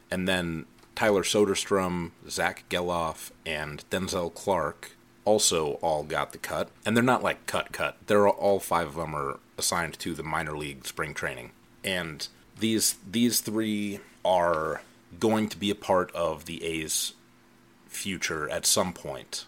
And 0.10 0.26
then 0.26 0.68
Tyler 0.96 1.24
Soderstrom, 1.24 2.12
Zach 2.30 2.64
Gelof, 2.70 3.32
and 3.46 3.84
Denzel 3.90 4.34
Clarke 4.34 4.92
also 5.26 5.74
all 5.82 6.04
got 6.04 6.32
the 6.32 6.38
cut, 6.38 6.70
and 6.86 6.96
they're 6.96 7.04
not 7.04 7.24
like 7.24 7.46
cut 7.46 7.74
cut. 7.74 7.98
They're 8.08 8.26
all 8.26 8.62
five 8.62 8.88
of 8.88 8.96
them 8.96 9.14
are 9.14 9.42
assigned 9.58 10.00
to 10.00 10.14
the 10.14 10.24
minor 10.24 10.56
league 10.58 10.88
spring 10.88 11.14
training, 11.14 11.52
and 11.84 12.26
these 12.58 12.96
these 13.10 13.42
three 13.42 14.00
are 14.24 14.82
going 15.20 15.50
to 15.50 15.58
be 15.58 15.70
a 15.70 15.76
part 15.76 16.10
of 16.16 16.46
the 16.46 16.64
A's 16.64 17.16
future 17.90 18.50
at 18.50 18.66
some 18.66 18.94
point. 18.94 19.46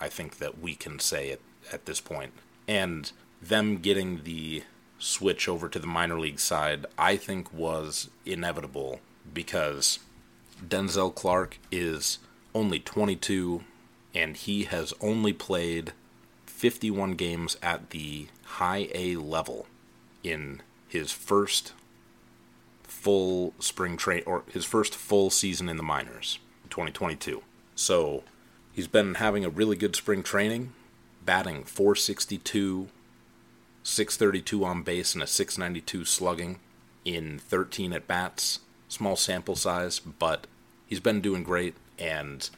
I 0.00 0.08
think 0.08 0.38
that 0.38 0.60
we 0.60 0.76
can 0.76 1.00
say 1.00 1.30
it 1.30 1.40
at 1.72 1.86
this 1.86 2.00
point, 2.00 2.32
and 2.68 3.10
them 3.40 3.78
getting 3.78 4.24
the 4.24 4.64
switch 4.98 5.48
over 5.48 5.68
to 5.68 5.78
the 5.78 5.86
minor 5.86 6.18
league 6.18 6.40
side, 6.40 6.86
I 6.98 7.16
think 7.16 7.52
was 7.52 8.10
inevitable 8.26 9.00
because 9.32 9.98
Denzel 10.66 11.14
Clarke 11.14 11.58
is 11.72 12.18
only 12.54 12.80
22 12.80 13.64
and 14.14 14.36
he 14.36 14.64
has 14.64 14.92
only 15.00 15.32
played 15.32 15.92
51 16.46 17.12
games 17.12 17.56
at 17.62 17.90
the 17.90 18.26
high 18.44 18.88
A 18.94 19.16
level 19.16 19.66
in 20.22 20.62
his 20.88 21.12
first 21.12 21.72
full 22.82 23.54
spring 23.58 23.96
train 23.96 24.22
or 24.26 24.42
his 24.52 24.64
first 24.64 24.94
full 24.94 25.30
season 25.30 25.68
in 25.68 25.76
the 25.76 25.82
minors 25.82 26.38
2022 26.68 27.40
so 27.74 28.24
he's 28.72 28.88
been 28.88 29.14
having 29.14 29.44
a 29.44 29.48
really 29.48 29.76
good 29.76 29.94
spring 29.96 30.22
training 30.22 30.72
batting 31.24 31.62
462 31.62 32.88
632 33.82 34.64
on 34.64 34.82
base 34.82 35.14
and 35.14 35.22
a 35.22 35.26
692 35.26 36.04
slugging 36.04 36.60
in 37.04 37.38
13 37.38 37.92
at 37.92 38.06
bats 38.06 38.60
small 38.88 39.16
sample 39.16 39.56
size 39.56 39.98
but 40.00 40.46
he's 40.86 41.00
been 41.00 41.20
doing 41.20 41.42
great 41.42 41.74
and 41.98 42.50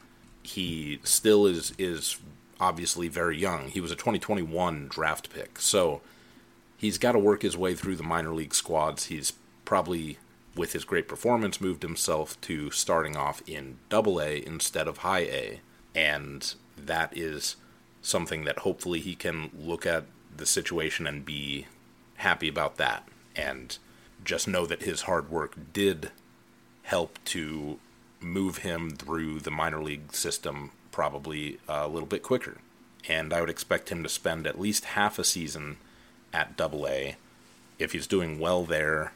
he 0.43 0.99
still 1.03 1.45
is 1.45 1.73
is 1.77 2.17
obviously 2.59 3.07
very 3.07 3.37
young. 3.37 3.69
He 3.69 3.81
was 3.81 3.91
a 3.91 3.95
2021 3.95 4.87
draft 4.87 5.29
pick, 5.29 5.59
so 5.59 6.01
he's 6.77 6.97
got 6.97 7.13
to 7.13 7.19
work 7.19 7.41
his 7.41 7.57
way 7.57 7.73
through 7.73 7.95
the 7.95 8.03
minor 8.03 8.33
league 8.33 8.53
squads. 8.53 9.05
He's 9.05 9.33
probably 9.65 10.17
with 10.55 10.73
his 10.73 10.85
great 10.85 11.07
performance 11.07 11.59
moved 11.59 11.81
himself 11.81 12.39
to 12.41 12.69
starting 12.69 13.17
off 13.17 13.41
in 13.47 13.77
double 13.89 14.21
A 14.21 14.45
instead 14.45 14.87
of 14.87 14.99
high 14.99 15.21
A 15.23 15.61
and 15.95 16.53
that 16.77 17.17
is 17.17 17.55
something 18.03 18.43
that 18.43 18.59
hopefully 18.59 18.99
he 18.99 19.15
can 19.15 19.49
look 19.57 19.87
at 19.87 20.05
the 20.37 20.45
situation 20.45 21.07
and 21.07 21.25
be 21.25 21.67
happy 22.17 22.47
about 22.47 22.77
that 22.77 23.07
and 23.35 23.77
just 24.23 24.47
know 24.47 24.65
that 24.65 24.83
his 24.83 25.01
hard 25.01 25.29
work 25.29 25.55
did 25.73 26.11
help 26.83 27.19
to 27.25 27.79
move 28.21 28.59
him 28.59 28.91
through 28.91 29.39
the 29.39 29.51
minor 29.51 29.81
league 29.81 30.13
system 30.13 30.71
probably 30.91 31.59
a 31.67 31.87
little 31.87 32.07
bit 32.07 32.23
quicker. 32.23 32.57
And 33.07 33.33
I 33.33 33.41
would 33.41 33.49
expect 33.49 33.89
him 33.89 34.03
to 34.03 34.09
spend 34.09 34.47
at 34.47 34.59
least 34.59 34.85
half 34.85 35.19
a 35.19 35.23
season 35.23 35.77
at 36.33 36.55
Double 36.55 36.87
A. 36.87 37.17
If 37.79 37.91
he's 37.91 38.07
doing 38.07 38.39
well 38.39 38.63
there, 38.63 39.11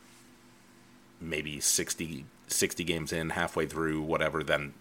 maybe 1.21 1.59
60, 1.59 2.25
60 2.47 2.83
games 2.83 3.13
in, 3.13 3.29
halfway 3.31 3.65
through, 3.65 4.01
whatever, 4.01 4.43
then 4.43 4.74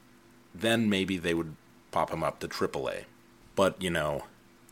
then 0.55 0.88
maybe 0.88 1.19
they 1.19 1.35
would 1.35 1.55
pop 1.90 2.11
him 2.11 2.25
up 2.25 2.40
to 2.40 2.49
Triple 2.49 2.88
A. 2.88 3.05
But 3.55 3.81
you 3.81 3.90
know, 3.90 4.25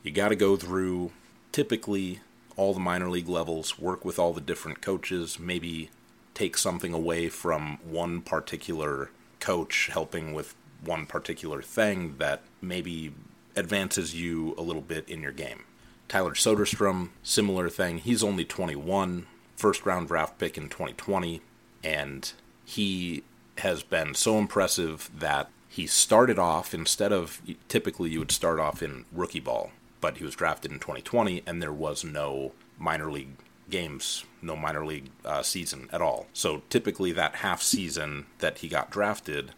you 0.02 0.11
got 0.11 0.30
to 0.30 0.37
go 0.37 0.56
through 0.56 1.12
typically 1.54 2.18
all 2.56 2.75
the 2.75 2.80
minor 2.80 3.08
league 3.08 3.28
levels, 3.28 3.78
work 3.78 4.04
with 4.04 4.18
all 4.18 4.32
the 4.32 4.40
different 4.40 4.82
coaches, 4.82 5.38
maybe 5.38 5.88
take 6.34 6.58
something 6.58 6.92
away 6.92 7.28
from 7.28 7.78
one 7.88 8.20
particular 8.20 9.11
coach 9.38 9.88
helping 9.92 10.34
with 10.34 10.56
one 10.82 11.06
particular 11.06 11.62
thing 11.62 12.16
that 12.18 12.42
maybe 12.61 13.14
advances 13.54 14.16
you 14.16 14.52
a 14.58 14.62
little 14.62 14.82
bit 14.82 15.08
in 15.08 15.23
your 15.23 15.30
game. 15.30 15.62
Tyler 16.08 16.34
Soderstrom, 16.34 17.11
similar 17.23 17.68
thing. 17.68 17.99
He's 17.99 18.25
only 18.25 18.44
21, 18.44 19.28
first 19.54 19.87
round 19.87 20.08
draft 20.08 20.38
pick 20.38 20.58
in 20.58 20.68
2020, 20.68 21.40
and 21.84 22.32
he 22.64 23.23
has 23.58 23.84
been 23.84 24.16
so 24.16 24.38
impressive 24.38 25.08
that 25.16 25.50
he 25.68 25.87
started 25.87 26.37
off 26.37 26.75
instead 26.75 27.12
of 27.12 27.40
typically 27.68 28.11
you 28.11 28.18
would 28.18 28.32
start 28.32 28.58
off 28.58 28.82
in 28.82 29.04
rookie 29.12 29.38
ball, 29.38 29.70
but 30.04 30.18
he 30.18 30.25
was 30.25 30.34
drafted 30.34 30.70
in 30.70 30.78
2020 30.78 31.42
and 31.46 31.62
there 31.62 31.73
was 31.73 32.04
no 32.04 32.52
minor 32.78 33.11
league 33.11 33.37
games, 33.70 34.26
no 34.42 34.54
minor 34.54 34.84
league 34.84 35.08
uh, 35.25 35.42
season 35.42 35.88
at 35.94 36.02
all. 36.02 36.26
So 36.34 36.61
typically, 36.68 37.11
that 37.12 37.37
half 37.37 37.62
season 37.62 38.26
that 38.40 38.58
he 38.58 38.68
got 38.68 38.90
drafted, 38.90 39.52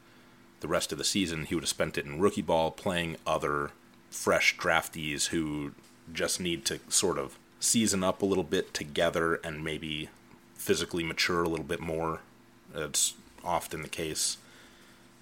the 0.61 0.69
rest 0.69 0.93
of 0.93 0.99
the 0.99 1.05
season 1.05 1.47
he 1.47 1.57
would 1.57 1.65
have 1.65 1.69
spent 1.69 1.99
it 1.99 2.05
in 2.05 2.21
rookie 2.21 2.43
ball 2.43 2.71
playing 2.71 3.17
other 3.27 3.73
fresh 4.09 4.57
draftees 4.57 5.31
who 5.31 5.73
just 6.13 6.39
need 6.39 6.65
to 6.67 6.79
sort 6.89 7.19
of 7.19 7.41
season 7.59 8.05
up 8.05 8.23
a 8.23 8.27
little 8.27 8.45
bit 8.45 8.73
together 8.73 9.41
and 9.43 9.65
maybe 9.65 10.11
physically 10.55 11.03
mature 11.03 11.43
a 11.43 11.49
little 11.49 11.65
bit 11.65 11.81
more. 11.81 12.21
It's 12.73 13.15
often 13.45 13.83
the 13.83 13.89
case 13.89 14.37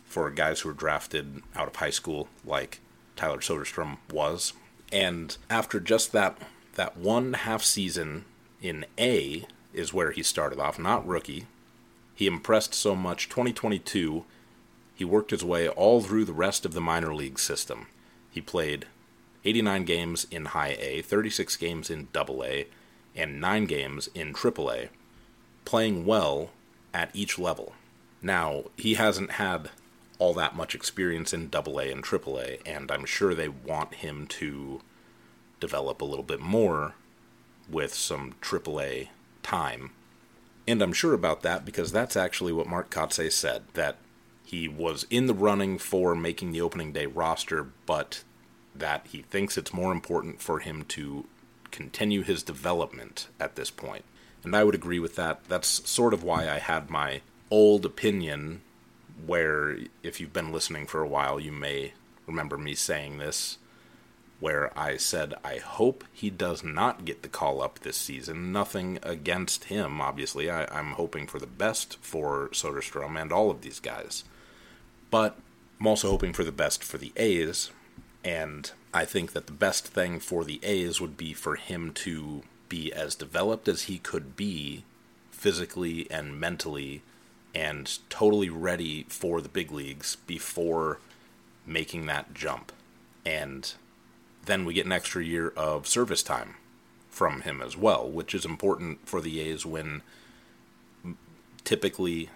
for 0.04 0.28
guys 0.28 0.61
who 0.61 0.69
are 0.69 0.75
drafted 0.75 1.40
out 1.57 1.66
of 1.66 1.76
high 1.76 1.88
school, 1.88 2.28
like 2.45 2.81
Tyler 3.16 3.38
Soderstrom 3.38 3.97
was. 4.12 4.52
And 4.95 5.37
after 5.51 5.81
just 5.81 6.13
that 6.13 6.39
that 6.77 6.97
one 6.97 7.33
half 7.35 7.63
season 7.63 8.25
in 8.63 8.87
A 8.99 9.45
is 9.73 9.93
where 9.93 10.13
he 10.13 10.23
started 10.23 10.59
off, 10.59 10.79
not 10.79 11.07
rookie. 11.07 11.47
He 12.15 12.27
impressed 12.27 12.75
so 12.75 12.95
much 12.95 13.29
2022 13.29 14.25
he 14.95 15.05
worked 15.05 15.33
his 15.33 15.45
way 15.45 15.69
all 15.69 16.01
through 16.01 16.25
the 16.25 16.33
rest 16.33 16.65
of 16.65 16.73
the 16.73 16.81
minor 16.81 17.15
league 17.15 17.39
system. 17.39 17.89
He 18.31 18.41
played 18.41 18.87
89 19.45 19.85
games 19.85 20.27
in 20.31 20.47
high 20.47 20.77
A, 20.79 21.03
36 21.03 21.57
games 21.57 21.91
in 21.91 22.09
double 22.13 22.45
A, 22.45 22.69
and 23.17 23.41
9 23.41 23.67
games 23.67 24.09
in 24.15 24.33
triple 24.33 24.71
A, 24.71 24.91
playing 25.65 26.07
well 26.07 26.51
at 26.93 27.11
each 27.13 27.39
level. 27.39 27.75
Now, 28.23 28.65
he 28.77 28.95
hasn't 28.95 29.33
had 29.33 29.71
all 30.25 30.33
that 30.33 30.57
much 30.57 30.75
experience 30.75 31.35
in 31.35 31.50
double 31.50 31.78
A 31.78 31.90
and 31.90 32.02
triple 32.02 32.40
A, 32.40 32.59
and 32.64 32.90
I'm 32.90 33.04
sure 33.04 33.35
they 33.35 33.50
want 33.50 33.97
him 33.97 34.26
to 34.28 34.81
develop 35.61 36.00
a 36.00 36.07
little 36.07 36.25
bit 36.25 36.40
more 36.40 36.95
with 37.69 37.93
some 37.93 38.35
triple 38.40 38.81
A 38.81 39.11
time. 39.43 39.90
And 40.66 40.81
I'm 40.81 40.95
sure 40.95 41.12
about 41.12 41.43
that 41.43 41.66
because 41.66 41.93
that's 41.93 42.16
actually 42.16 42.54
what 42.54 42.66
Mark 42.66 42.88
Kotsay 42.88 43.31
said 43.31 43.64
that 43.75 43.99
he 44.47 44.66
was 44.66 45.07
in 45.11 45.26
the 45.26 45.35
running 45.35 45.76
for 45.76 46.14
making 46.14 46.52
the 46.52 46.62
opening 46.62 46.90
day 46.90 47.04
roster, 47.04 47.69
but 47.85 48.25
that 48.75 49.07
he 49.11 49.21
thinks 49.21 49.59
it's 49.59 49.75
more 49.75 49.93
important 49.93 50.40
for 50.40 50.61
him 50.61 50.85
to 50.85 51.26
continue 51.71 52.23
his 52.23 52.43
development 52.43 53.28
at 53.38 53.57
this 53.57 53.71
point. 53.71 54.07
And 54.43 54.57
I 54.57 54.64
would 54.64 54.75
agree 54.75 55.00
with 55.00 55.16
that. 55.16 55.45
That's 55.49 55.87
sort 55.87 56.14
of 56.14 56.25
why 56.25 56.49
I 56.49 56.61
had 56.61 56.88
my 56.88 57.21
old 57.50 57.85
opinion, 57.85 58.62
where 59.26 59.78
if 60.02 60.21
you've 60.21 60.33
been 60.33 60.52
listening 60.52 60.87
for 60.87 61.00
a 61.00 61.09
while, 61.09 61.38
you 61.38 61.52
may 61.52 61.92
remember 62.26 62.56
me 62.56 62.75
saying 62.75 63.18
this, 63.18 63.59
where 64.40 64.76
I 64.78 64.97
said, 64.97 65.35
I 65.44 65.59
hope 65.59 66.04
he 66.12 66.28
does 66.28 66.62
not 66.62 67.04
get 67.04 67.23
the 67.23 67.28
call 67.28 67.62
up 67.62 67.78
this 67.78 67.97
season. 67.97 68.52
Nothing 68.52 68.99
against 69.02 69.64
him, 69.64 70.00
obviously. 70.00 70.50
I, 70.50 70.66
am 70.78 70.92
hoping 70.92 71.26
for 71.26 71.38
the 71.38 71.47
best 71.47 71.97
for 72.00 72.49
Soderstrom 72.52 73.21
and 73.21 73.33
all 73.33 73.50
of 73.50 73.62
these 73.62 73.80
guys. 73.80 74.25
But 75.11 75.38
I'm 75.80 75.87
also 75.87 76.11
hoping 76.11 76.33
for 76.33 76.44
the 76.44 76.52
best 76.52 76.83
for 76.85 76.99
the 76.99 77.12
A's, 77.16 77.71
and 78.25 78.71
I 78.92 79.04
think 79.04 79.33
that 79.33 79.47
the 79.47 79.52
best 79.52 79.87
thing 79.87 80.21
for 80.21 80.44
the 80.44 80.61
A's 80.62 81.00
would 81.00 81.16
be 81.16 81.33
for 81.33 81.56
him 81.56 81.92
to 81.94 82.42
be 82.68 82.92
as 82.92 83.14
developed 83.14 83.68
as 83.68 83.83
he 83.83 83.99
could 83.99 84.37
be 84.37 84.85
physically 85.30 86.11
and 86.11 86.40
mentally 86.40 87.02
and 87.55 87.99
totally 88.09 88.51
ready 88.51 89.07
for 89.09 89.41
the 89.41 89.49
big 89.49 89.71
leagues 89.71 90.17
before 90.27 90.99
making 91.67 92.07
that 92.07 92.35
jump. 92.35 92.73
And 93.25 93.73
then 94.45 94.65
we 94.65 94.75
get 94.75 94.87
an 94.87 94.93
extra 94.93 95.25
year 95.25 95.53
of 95.57 95.87
service 95.87 96.23
time 96.23 96.57
from 97.09 97.43
him 97.43 97.63
as 97.63 97.77
well, 97.77 98.09
which 98.09 98.35
is 98.35 98.45
important 98.45 99.07
for 99.07 99.21
the 99.21 99.41
A's 99.41 99.65
when 99.65 100.03
typically 101.63 102.29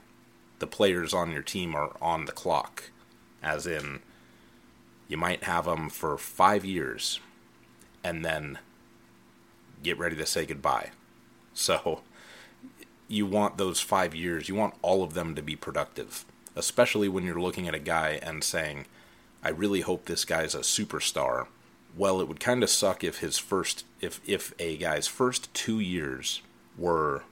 the 0.61 0.67
players 0.67 1.13
on 1.13 1.33
your 1.33 1.43
team 1.43 1.75
are 1.75 1.97
on 2.01 2.25
the 2.25 2.33
clock, 2.33 2.91
as 3.43 3.67
in 3.67 4.01
you 5.09 5.17
might 5.17 5.45
have 5.45 5.65
them 5.65 5.91
for 5.91 6.17
five 6.17 6.65
years 6.65 7.21
and 8.05 8.25
then 8.25 8.59
get 9.83 9.99
ready 9.99 10.17
to 10.17 10.27
say 10.27 10.47
goodbye. 10.47 10.91
So 11.55 12.03
you 13.09 13.27
want 13.27 13.57
those 13.57 13.81
five 13.81 14.15
years, 14.15 14.49
you 14.49 14.55
want 14.55 14.75
all 14.83 15.03
of 15.03 15.15
them 15.15 15.35
to 15.35 15.43
be 15.43 15.57
productive, 15.57 16.25
especially 16.55 17.09
when 17.09 17.25
you're 17.25 17.41
looking 17.41 17.67
at 17.67 17.75
a 17.75 17.81
guy 17.81 18.21
and 18.23 18.45
saying, 18.45 18.87
I 19.43 19.49
really 19.49 19.81
hope 19.81 20.05
this 20.05 20.25
guy's 20.25 20.55
a 20.55 20.61
superstar. 20.61 21.47
Well, 21.97 22.21
it 22.21 22.29
would 22.29 22.41
kind 22.41 22.63
of 22.63 22.71
suck 22.71 23.03
if 23.03 23.19
his 23.19 23.39
first, 23.39 23.85
if, 24.01 24.21
if 24.27 24.53
a 24.59 24.77
guy's 24.77 25.07
first 25.07 25.53
two 25.55 25.81
years 25.81 26.43
were 26.77 27.25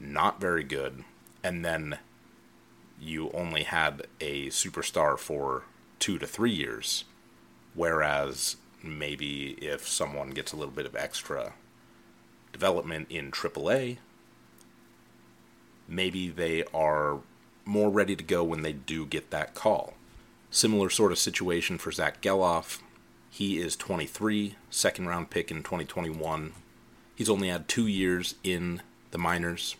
not 0.00 0.40
very 0.40 0.62
good, 0.62 1.04
and 1.42 1.64
then 1.64 1.98
you 3.00 3.30
only 3.32 3.64
had 3.64 4.06
a 4.20 4.46
superstar 4.46 5.18
for 5.18 5.64
two 5.98 6.18
to 6.18 6.26
three 6.26 6.52
years. 6.52 7.04
Whereas 7.74 8.56
maybe 8.82 9.52
if 9.60 9.88
someone 9.88 10.30
gets 10.30 10.52
a 10.52 10.56
little 10.56 10.72
bit 10.72 10.86
of 10.86 10.94
extra 10.94 11.54
development 12.52 13.08
in 13.10 13.32
AAA, 13.32 13.98
maybe 15.88 16.28
they 16.28 16.64
are 16.74 17.18
more 17.64 17.90
ready 17.90 18.16
to 18.16 18.24
go 18.24 18.44
when 18.44 18.62
they 18.62 18.72
do 18.72 19.06
get 19.06 19.30
that 19.30 19.54
call. 19.54 19.94
Similar 20.50 20.90
sort 20.90 21.12
of 21.12 21.18
situation 21.18 21.78
for 21.78 21.90
Zach 21.90 22.20
Gelof. 22.20 22.80
He 23.30 23.58
is 23.58 23.74
23, 23.76 24.54
second 24.70 25.06
round 25.06 25.30
pick 25.30 25.50
in 25.50 25.62
2021. 25.62 26.52
He's 27.14 27.30
only 27.30 27.48
had 27.48 27.68
two 27.68 27.86
years 27.86 28.36
in 28.44 28.82
the 29.10 29.18
minors. 29.18 29.76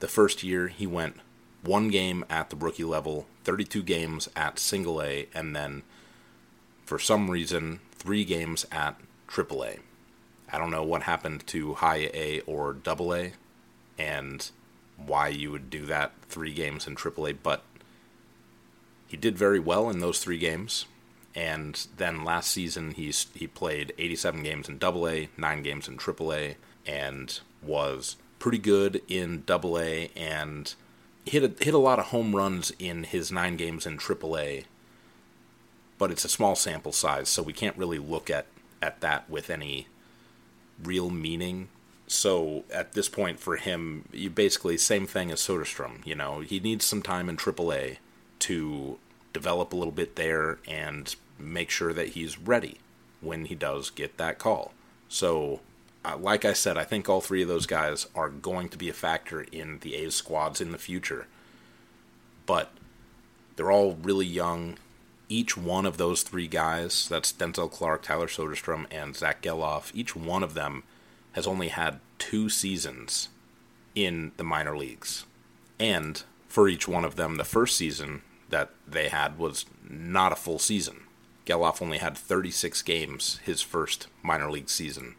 The 0.00 0.08
first 0.08 0.42
year 0.42 0.68
he 0.68 0.86
went 0.86 1.16
one 1.62 1.88
game 1.88 2.24
at 2.28 2.50
the 2.50 2.56
rookie 2.56 2.84
level, 2.84 3.26
32 3.44 3.82
games 3.82 4.28
at 4.36 4.58
single 4.58 5.02
A, 5.02 5.28
and 5.32 5.56
then 5.56 5.82
for 6.84 6.98
some 6.98 7.30
reason, 7.30 7.80
three 7.92 8.24
games 8.24 8.66
at 8.70 9.00
triple 9.26 9.64
A. 9.64 9.78
I 10.52 10.58
don't 10.58 10.70
know 10.70 10.84
what 10.84 11.02
happened 11.04 11.46
to 11.48 11.74
high 11.74 12.10
A 12.12 12.40
or 12.40 12.74
double 12.74 13.14
A 13.14 13.32
and 13.98 14.50
why 14.96 15.28
you 15.28 15.50
would 15.50 15.70
do 15.70 15.86
that 15.86 16.12
three 16.28 16.52
games 16.52 16.86
in 16.86 16.94
AAA, 16.96 17.38
but 17.42 17.62
he 19.06 19.16
did 19.16 19.36
very 19.36 19.58
well 19.58 19.90
in 19.90 20.00
those 20.00 20.18
three 20.18 20.38
games. 20.38 20.86
And 21.34 21.86
then 21.96 22.24
last 22.24 22.50
season, 22.50 22.92
he's, 22.92 23.26
he 23.34 23.46
played 23.46 23.92
87 23.98 24.42
games 24.42 24.68
in 24.68 24.78
double 24.78 25.08
A, 25.08 25.28
nine 25.36 25.62
games 25.62 25.88
in 25.88 25.96
AAA, 25.96 26.54
and 26.86 27.40
was 27.62 28.16
pretty 28.38 28.58
good 28.58 29.02
in 29.08 29.42
double 29.46 29.78
A 29.78 30.10
and 30.16 30.74
hit 31.24 31.42
a, 31.42 31.64
hit 31.64 31.74
a 31.74 31.78
lot 31.78 31.98
of 31.98 32.06
home 32.06 32.36
runs 32.36 32.72
in 32.78 33.04
his 33.04 33.32
nine 33.32 33.56
games 33.56 33.86
in 33.86 33.98
AAA, 33.98 34.64
but 35.98 36.10
it's 36.10 36.24
a 36.24 36.28
small 36.28 36.54
sample 36.54 36.92
size, 36.92 37.28
so 37.28 37.42
we 37.42 37.52
can't 37.52 37.76
really 37.76 37.98
look 37.98 38.30
at, 38.30 38.46
at 38.82 39.00
that 39.00 39.28
with 39.30 39.50
any 39.50 39.88
real 40.82 41.10
meaning. 41.10 41.68
So 42.06 42.64
at 42.72 42.92
this 42.92 43.08
point 43.08 43.40
for 43.40 43.56
him, 43.56 44.04
you 44.12 44.30
basically 44.30 44.76
same 44.76 45.06
thing 45.06 45.30
as 45.30 45.40
Soderstrom. 45.40 46.04
You 46.06 46.14
know, 46.14 46.40
he 46.40 46.60
needs 46.60 46.84
some 46.84 47.02
time 47.02 47.28
in 47.28 47.36
AAA 47.36 47.98
to 48.40 48.98
develop 49.32 49.72
a 49.72 49.76
little 49.76 49.92
bit 49.92 50.16
there 50.16 50.58
and 50.68 51.14
make 51.38 51.70
sure 51.70 51.92
that 51.92 52.08
he's 52.08 52.38
ready 52.38 52.78
when 53.20 53.46
he 53.46 53.54
does 53.54 53.90
get 53.90 54.18
that 54.18 54.38
call. 54.38 54.72
So 55.08 55.60
uh, 56.04 56.16
like 56.18 56.44
I 56.44 56.52
said, 56.52 56.76
I 56.76 56.84
think 56.84 57.08
all 57.08 57.20
three 57.20 57.42
of 57.42 57.48
those 57.48 57.66
guys 57.66 58.06
are 58.14 58.28
going 58.28 58.68
to 58.68 58.78
be 58.78 58.88
a 58.88 58.94
factor 58.94 59.42
in 59.50 59.78
the 59.80 59.94
A's 59.94 60.14
squads 60.14 60.60
in 60.60 60.72
the 60.72 60.78
future. 60.78 61.26
But 62.44 62.70
they're 63.56 63.72
all 63.72 63.94
really 63.94 64.26
young. 64.26 64.76
Each 65.30 65.56
one 65.56 65.86
of 65.86 65.96
those 65.96 66.22
three 66.22 66.46
guys, 66.46 67.08
that's 67.08 67.32
Denzel 67.32 67.70
Clarke, 67.70 68.02
Tyler 68.02 68.26
Soderstrom, 68.26 68.86
and 68.90 69.16
Zach 69.16 69.40
Gelof, 69.40 69.90
each 69.94 70.14
one 70.14 70.42
of 70.42 70.52
them 70.52 70.82
has 71.34 71.46
only 71.46 71.68
had 71.68 72.00
two 72.18 72.48
seasons 72.48 73.28
in 73.94 74.32
the 74.36 74.44
minor 74.44 74.76
leagues. 74.76 75.24
And 75.78 76.22
for 76.48 76.68
each 76.68 76.88
one 76.88 77.04
of 77.04 77.16
them, 77.16 77.36
the 77.36 77.44
first 77.44 77.76
season 77.76 78.22
that 78.50 78.70
they 78.86 79.08
had 79.08 79.38
was 79.38 79.66
not 79.88 80.32
a 80.32 80.36
full 80.36 80.58
season. 80.58 81.02
Gelof 81.46 81.82
only 81.82 81.98
had 81.98 82.16
36 82.16 82.80
games 82.82 83.40
his 83.44 83.60
first 83.60 84.06
minor 84.22 84.50
league 84.50 84.70
season. 84.70 85.16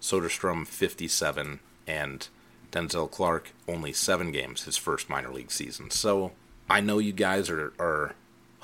Soderstrom 0.00 0.66
57, 0.66 1.60
and 1.86 2.28
Denzel 2.72 3.10
Clarke, 3.10 3.52
only 3.68 3.92
seven 3.92 4.32
games 4.32 4.64
his 4.64 4.76
first 4.76 5.08
minor 5.08 5.30
league 5.30 5.52
season. 5.52 5.90
So 5.90 6.32
I 6.68 6.80
know 6.80 6.98
you 6.98 7.12
guys 7.12 7.48
are, 7.48 7.72
are 7.78 8.14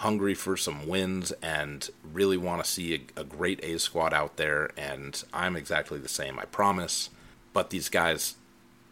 hungry 0.00 0.34
for 0.34 0.56
some 0.56 0.86
wins 0.88 1.30
and 1.42 1.90
really 2.02 2.38
want 2.38 2.64
to 2.64 2.70
see 2.70 2.94
a, 2.94 3.20
a 3.20 3.24
great 3.24 3.60
A 3.62 3.78
squad 3.78 4.14
out 4.14 4.38
there, 4.38 4.70
and 4.76 5.22
I'm 5.32 5.56
exactly 5.56 5.98
the 5.98 6.08
same, 6.08 6.38
I 6.38 6.46
promise. 6.46 7.10
But 7.52 7.68
these 7.68 7.90
guys 7.90 8.36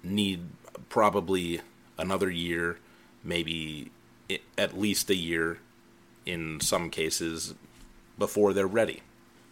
need 0.02 0.40
probably 0.90 1.62
another 1.96 2.30
year, 2.30 2.78
maybe 3.24 3.90
at 4.58 4.78
least 4.78 5.08
a 5.08 5.14
year 5.14 5.60
in 6.26 6.60
some 6.60 6.90
cases, 6.90 7.54
before 8.18 8.52
they're 8.52 8.66
ready. 8.66 9.02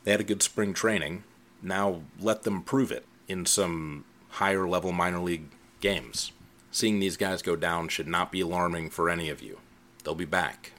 They 0.05 0.11
had 0.11 0.21
a 0.21 0.25
good 0.25 0.43
spring 0.43 0.75
training, 0.75 1.25
now 1.63 2.03
let 2.21 2.43
them 2.43 2.63
prove 2.63 2.93
it 2.93 3.07
in 3.29 3.47
some 3.47 4.05
higher 4.29 4.69
level 4.69 4.93
minor 4.93 5.21
league 5.21 5.49
games. 5.81 6.33
Seeing 6.71 7.01
these 7.01 7.17
guys 7.17 7.41
go 7.41 7.57
down 7.57 7.89
should 7.89 8.09
not 8.09 8.31
be 8.31 8.43
alarming 8.43 8.91
for 8.91 9.09
any 9.09 9.31
of 9.31 9.41
you. 9.41 9.61
They'll 10.05 10.15
be 10.15 10.27
back. 10.27 10.73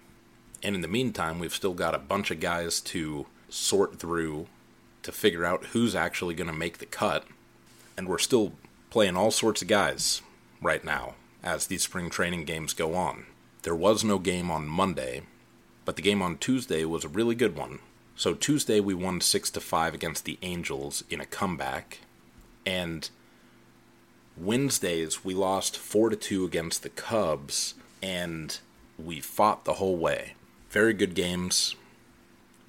And 0.64 0.76
in 0.76 0.82
the 0.82 0.88
meantime, 0.88 1.40
we've 1.40 1.54
still 1.54 1.74
got 1.74 1.96
a 1.96 2.00
bunch 2.00 2.32
of 2.32 2.40
guys 2.40 2.82
to 2.82 3.28
sort 3.50 4.00
through 4.00 4.48
to 5.04 5.12
figure 5.12 5.46
out 5.46 5.68
who's 5.68 5.96
actually 5.96 6.34
going 6.34 6.50
to 6.50 6.54
make 6.54 6.80
the 6.80 6.86
cut. 6.86 7.26
And 7.96 8.08
we're 8.08 8.18
still 8.18 8.54
playing 8.90 9.16
all 9.16 9.32
sorts 9.32 9.62
of 9.62 9.68
guys 9.68 10.22
right 10.62 10.84
now 10.84 11.16
as 11.44 11.68
these 11.68 11.84
spring 11.84 12.10
training 12.10 12.46
games 12.46 12.74
go 12.74 12.96
on. 12.96 13.26
There 13.64 13.76
was 13.76 14.04
no 14.04 14.18
game 14.20 14.50
on 14.50 14.68
Monday, 14.68 15.22
but 15.86 15.96
the 15.96 16.02
game 16.02 16.22
on 16.22 16.38
Tuesday 16.38 16.84
was 16.86 17.04
a 17.04 17.10
really 17.10 17.36
good 17.36 17.56
one 17.56 17.80
So 18.18 18.34
Tuesday 18.34 18.80
we 18.80 18.96
won 18.96 19.22
6 19.22 19.52
to 19.52 19.62
5 19.62 19.94
against 19.94 20.26
the 20.26 20.40
Angels 20.42 21.04
in 21.10 21.22
a 21.22 21.26
comeback 21.26 22.00
and 22.66 23.10
Wednesdays 24.36 25.24
we 25.24 25.34
lost 25.36 25.78
4 25.78 26.10
to 26.10 26.16
2 26.16 26.44
against 26.44 26.82
the 26.82 26.90
Cubs 26.90 27.76
and 28.02 28.58
we 28.98 29.20
fought 29.20 29.66
the 29.66 29.76
whole 29.76 29.98
way. 29.98 30.34
Very 30.70 30.94
good 30.94 31.16
games 31.16 31.76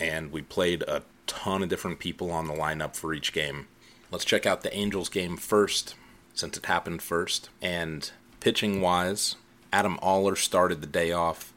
and 0.00 0.32
we 0.32 0.42
played 0.42 0.82
a 0.82 1.02
ton 1.26 1.62
of 1.62 1.68
different 1.68 1.98
people 1.98 2.30
on 2.30 2.46
the 2.46 2.54
lineup 2.54 2.96
for 2.96 3.12
each 3.12 3.32
game. 3.32 3.66
Let's 4.10 4.24
check 4.24 4.46
out 4.46 4.62
the 4.62 4.74
Angels 4.74 5.08
game 5.08 5.36
first 5.36 5.94
since 6.34 6.56
it 6.56 6.66
happened 6.66 7.02
first. 7.02 7.50
And 7.60 8.10
pitching 8.40 8.80
wise, 8.80 9.36
Adam 9.72 9.98
Oller 10.00 10.36
started 10.36 10.80
the 10.80 10.86
day 10.86 11.12
off, 11.12 11.52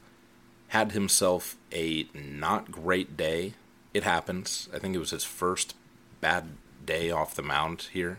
had 0.68 0.92
himself 0.92 1.56
a 1.72 2.06
not 2.12 2.70
great 2.70 3.16
day. 3.16 3.54
It 3.94 4.02
happens. 4.02 4.68
I 4.74 4.78
think 4.78 4.94
it 4.94 5.00
was 5.00 5.10
his 5.10 5.24
first 5.24 5.74
bad 6.20 6.50
day 6.84 7.10
off 7.10 7.34
the 7.34 7.42
mound 7.42 7.88
here. 7.92 8.18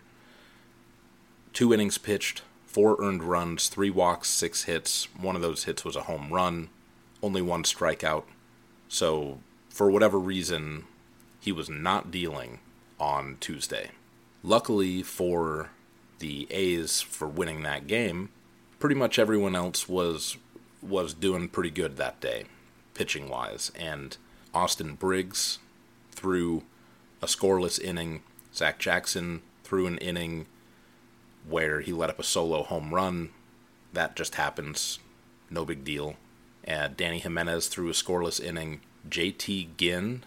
Two 1.52 1.74
innings 1.74 1.98
pitched, 1.98 2.42
four 2.66 2.96
earned 3.00 3.24
runs, 3.24 3.68
three 3.68 3.92
walks, 3.92 4.30
six 4.30 4.64
hits. 4.64 5.08
One 5.20 5.36
of 5.36 5.42
those 5.42 5.66
hits 5.66 5.86
was 5.86 5.96
a 5.96 6.04
home 6.04 6.32
run, 6.32 6.70
only 7.24 7.42
one 7.42 7.64
strikeout. 7.64 8.26
So, 8.88 9.40
for 9.70 9.90
whatever 9.90 10.20
reason, 10.20 10.84
he 11.40 11.52
was 11.52 11.70
not 11.70 12.12
dealing 12.12 12.60
on 13.00 13.38
Tuesday. 13.40 13.90
Luckily 14.44 15.02
for 15.02 15.72
the 16.20 16.48
A's 16.52 17.02
for 17.02 17.28
winning 17.28 17.64
that 17.64 17.88
game, 17.88 18.30
pretty 18.78 18.96
much 18.96 19.18
everyone 19.18 19.56
else 19.56 19.90
was 19.90 20.38
was 20.82 21.14
doing 21.14 21.48
pretty 21.48 21.72
good 21.72 21.96
that 21.96 22.20
day, 22.20 22.44
pitching 22.94 23.30
wise. 23.30 23.72
And 23.74 24.18
Austin 24.54 24.96
Briggs 24.96 25.60
threw 26.12 26.64
a 27.22 27.26
scoreless 27.26 27.82
inning. 27.82 28.22
Zach 28.54 28.80
Jackson 28.80 29.42
threw 29.64 29.88
an 29.88 29.98
inning 30.00 30.46
where 31.48 31.80
he 31.80 31.94
let 31.94 32.10
up 32.10 32.20
a 32.20 32.24
solo 32.24 32.64
home 32.64 32.94
run. 32.94 33.30
That 33.94 34.16
just 34.16 34.36
happens. 34.36 35.00
No 35.50 35.66
big 35.66 35.84
deal. 35.84 36.16
And 36.64 36.96
Dany 36.96 37.22
Jimenez 37.22 37.68
threw 37.68 37.90
a 37.90 37.94
scoreless 37.94 38.42
inning. 38.42 38.82
JT 39.10 39.76
Ginn 39.78 40.24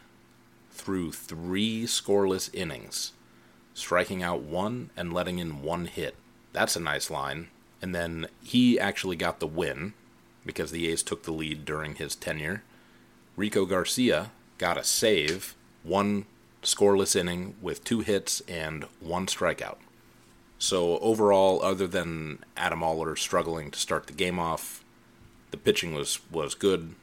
threw 0.70 1.10
three 1.10 1.84
scoreless 1.84 2.50
innings 2.52 3.12
striking 3.76 4.22
out 4.22 4.40
one 4.40 4.90
and 4.96 5.12
letting 5.12 5.38
in 5.38 5.62
one 5.62 5.84
hit. 5.84 6.16
That's 6.52 6.76
a 6.76 6.80
nice 6.80 7.10
line. 7.10 7.48
And 7.82 7.94
then 7.94 8.26
he 8.42 8.80
actually 8.80 9.16
got 9.16 9.38
the 9.38 9.46
win 9.46 9.92
because 10.46 10.70
the 10.70 10.88
A's 10.88 11.02
took 11.02 11.24
the 11.24 11.32
lead 11.32 11.66
during 11.66 11.96
his 11.96 12.16
tenure. 12.16 12.62
Rico 13.36 13.66
Garcia 13.66 14.30
got 14.56 14.78
a 14.78 14.84
save, 14.84 15.54
one 15.82 16.24
scoreless 16.62 17.14
inning 17.14 17.54
with 17.60 17.84
two 17.84 18.00
hits 18.00 18.40
and 18.48 18.86
one 19.00 19.26
strikeout. 19.26 19.76
So 20.58 20.98
overall, 21.00 21.62
other 21.62 21.86
than 21.86 22.38
Adam 22.56 22.82
Oller 22.82 23.14
struggling 23.14 23.70
to 23.70 23.78
start 23.78 24.06
the 24.06 24.14
game 24.14 24.38
off, 24.38 24.82
the 25.50 25.56
pitching 25.56 25.94
was, 25.94 26.20
was 26.30 26.54
good 26.54 26.94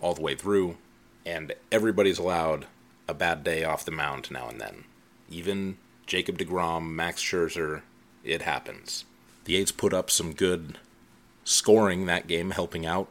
all 0.00 0.14
the 0.14 0.22
way 0.22 0.34
through, 0.34 0.76
and 1.24 1.54
everybody's 1.72 2.18
allowed 2.18 2.66
a 3.08 3.14
bad 3.14 3.44
day 3.44 3.64
off 3.64 3.84
the 3.84 3.90
mound 3.90 4.30
now 4.30 4.48
and 4.48 4.60
then 4.60 4.84
even 5.28 5.76
Jacob 6.06 6.38
DeGrom, 6.38 6.90
Max 6.90 7.22
Scherzer, 7.22 7.82
it 8.22 8.42
happens. 8.42 9.04
The 9.44 9.56
A's 9.56 9.72
put 9.72 9.92
up 9.92 10.10
some 10.10 10.32
good 10.32 10.78
scoring 11.44 12.06
that 12.06 12.26
game, 12.26 12.50
helping 12.50 12.86
out 12.86 13.08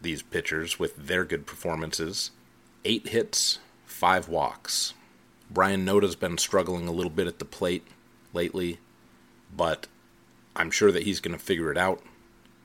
these 0.00 0.22
pitchers 0.22 0.78
with 0.78 0.96
their 0.96 1.24
good 1.24 1.46
performances. 1.46 2.30
Eight 2.84 3.08
hits, 3.08 3.58
five 3.84 4.28
walks. 4.28 4.94
Ryan 5.52 5.84
Noda's 5.84 6.16
been 6.16 6.38
struggling 6.38 6.88
a 6.88 6.92
little 6.92 7.10
bit 7.10 7.26
at 7.26 7.38
the 7.38 7.44
plate 7.44 7.86
lately, 8.32 8.78
but 9.54 9.86
I'm 10.56 10.70
sure 10.70 10.92
that 10.92 11.02
he's 11.02 11.20
going 11.20 11.36
to 11.36 11.44
figure 11.44 11.70
it 11.70 11.78
out. 11.78 12.00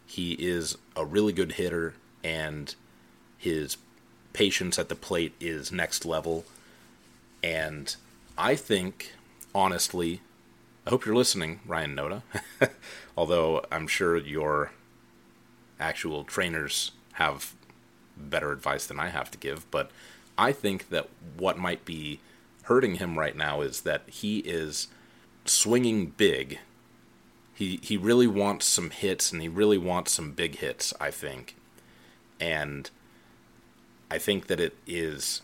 He 0.05 0.33
is 0.33 0.77
a 0.95 1.05
really 1.05 1.33
good 1.33 1.53
hitter, 1.53 1.95
and 2.23 2.73
his 3.37 3.77
patience 4.33 4.77
at 4.77 4.89
the 4.89 4.95
plate 4.95 5.33
is 5.39 5.71
next 5.71 6.05
level. 6.05 6.45
And 7.43 7.95
I 8.37 8.55
think, 8.55 9.13
honestly, 9.53 10.21
I 10.85 10.89
hope 10.89 11.05
you're 11.05 11.15
listening, 11.15 11.59
Ryan 11.65 11.95
Noda. 11.95 12.21
Although 13.17 13.65
I'm 13.71 13.87
sure 13.87 14.17
your 14.17 14.71
actual 15.79 16.23
trainers 16.23 16.91
have 17.13 17.53
better 18.17 18.51
advice 18.51 18.85
than 18.85 18.99
I 18.99 19.09
have 19.09 19.31
to 19.31 19.37
give. 19.37 19.69
But 19.71 19.91
I 20.37 20.51
think 20.51 20.89
that 20.89 21.09
what 21.37 21.57
might 21.57 21.85
be 21.85 22.19
hurting 22.63 22.95
him 22.95 23.17
right 23.17 23.35
now 23.35 23.61
is 23.61 23.81
that 23.81 24.03
he 24.07 24.39
is 24.39 24.87
swinging 25.45 26.07
big. 26.17 26.59
He 27.55 27.79
he 27.81 27.97
really 27.97 28.27
wants 28.27 28.65
some 28.65 28.89
hits 28.89 29.31
and 29.31 29.41
he 29.41 29.47
really 29.47 29.77
wants 29.77 30.11
some 30.11 30.33
big 30.33 30.57
hits, 30.57 30.93
I 30.99 31.09
think. 31.09 31.55
And 32.39 32.89
I 34.11 34.17
think 34.17 34.47
that 34.47 34.59
it 34.59 34.75
is 34.85 35.41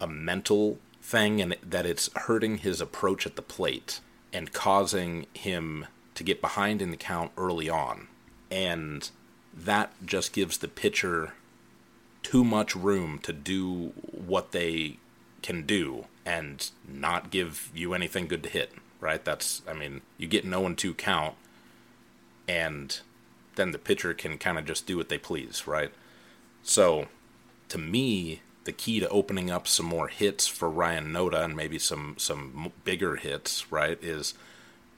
a 0.00 0.06
mental 0.06 0.78
thing 1.00 1.40
and 1.40 1.56
that 1.62 1.86
it's 1.86 2.10
hurting 2.14 2.58
his 2.58 2.80
approach 2.80 3.26
at 3.26 3.36
the 3.36 3.42
plate 3.42 4.00
and 4.32 4.52
causing 4.52 5.26
him 5.32 5.86
to 6.14 6.22
get 6.22 6.40
behind 6.40 6.82
in 6.82 6.90
the 6.90 6.96
count 6.96 7.32
early 7.38 7.70
on. 7.70 8.08
And 8.50 9.08
that 9.54 9.92
just 10.04 10.32
gives 10.32 10.58
the 10.58 10.68
pitcher 10.68 11.32
too 12.22 12.44
much 12.44 12.76
room 12.76 13.18
to 13.20 13.32
do 13.32 13.92
what 14.10 14.52
they 14.52 14.98
can 15.42 15.64
do 15.64 16.06
and 16.24 16.70
not 16.86 17.30
give 17.30 17.70
you 17.74 17.94
anything 17.94 18.26
good 18.26 18.42
to 18.42 18.48
hit, 18.48 18.72
right? 19.00 19.24
That's, 19.24 19.62
I 19.68 19.74
mean, 19.74 20.02
you 20.18 20.26
get 20.26 20.44
an 20.44 20.50
0 20.50 20.74
2 20.74 20.94
count, 20.94 21.34
and 22.48 23.00
then 23.56 23.72
the 23.72 23.78
pitcher 23.78 24.14
can 24.14 24.38
kind 24.38 24.58
of 24.58 24.64
just 24.64 24.86
do 24.86 24.96
what 24.96 25.08
they 25.08 25.18
please, 25.18 25.66
right? 25.66 25.92
So, 26.62 27.06
to 27.68 27.78
me, 27.78 28.42
the 28.64 28.72
key 28.72 29.00
to 29.00 29.08
opening 29.08 29.50
up 29.50 29.66
some 29.66 29.86
more 29.86 30.08
hits 30.08 30.46
for 30.46 30.68
Ryan 30.68 31.12
Noda 31.12 31.44
and 31.44 31.56
maybe 31.56 31.78
some 31.78 32.14
some 32.18 32.72
bigger 32.84 33.16
hits, 33.16 33.70
right, 33.72 33.98
is 34.02 34.34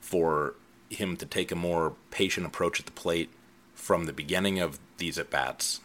for 0.00 0.54
him 0.90 1.16
to 1.16 1.26
take 1.26 1.52
a 1.52 1.56
more 1.56 1.94
patient 2.10 2.46
approach 2.46 2.80
at 2.80 2.86
the 2.86 2.92
plate 2.92 3.30
from 3.74 4.06
the 4.06 4.12
beginning 4.12 4.58
of 4.58 4.78
these 4.96 5.18
at 5.18 5.30
bats 5.30 5.80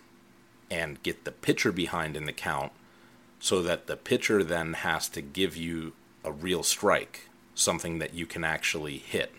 and 0.71 1.04
get 1.04 1.26
the 1.26 1.32
pitcher 1.32 1.71
behind 1.71 2.15
in 2.15 2.26
the 2.26 2.34
count 2.34 2.71
so 3.39 3.62
that 3.62 3.88
the 3.88 3.97
pitcher 3.97 4.43
then 4.43 4.73
has 4.73 5.10
to 5.10 5.21
give 5.21 5.56
you 5.58 5.93
a 6.23 6.32
real 6.32 6.63
strike, 6.63 7.28
something 7.54 7.99
that 7.99 8.13
you 8.13 8.26
can 8.26 8.43
actually 8.43 8.97
hit. 8.97 9.34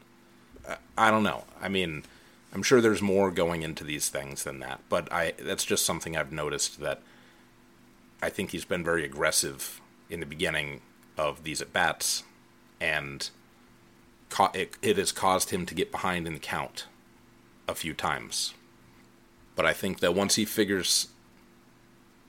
I 0.96 1.10
don't 1.10 1.22
know. 1.22 1.44
I 1.60 1.68
mean, 1.68 2.04
I'm 2.54 2.62
sure 2.62 2.80
there's 2.80 3.02
more 3.02 3.30
going 3.32 3.62
into 3.62 3.82
these 3.82 4.08
things 4.08 4.44
than 4.44 4.60
that, 4.60 4.80
but 4.88 5.12
I 5.12 5.34
that's 5.38 5.64
just 5.64 5.84
something 5.84 6.16
I've 6.16 6.32
noticed 6.32 6.80
that 6.80 7.02
I 8.22 8.30
think 8.30 8.50
he's 8.50 8.64
been 8.64 8.84
very 8.84 9.04
aggressive 9.04 9.80
in 10.08 10.20
the 10.20 10.26
beginning 10.26 10.80
of 11.18 11.42
these 11.42 11.60
at 11.60 11.72
bats, 11.72 12.22
and 12.80 13.28
it, 14.54 14.76
it 14.82 14.96
has 14.98 15.12
caused 15.12 15.50
him 15.50 15.66
to 15.66 15.74
get 15.74 15.90
behind 15.90 16.26
in 16.26 16.34
the 16.34 16.40
count 16.40 16.86
a 17.66 17.74
few 17.74 17.92
times. 17.92 18.54
But 19.56 19.66
I 19.66 19.72
think 19.72 20.00
that 20.00 20.14
once 20.14 20.36
he 20.36 20.44
figures 20.44 21.08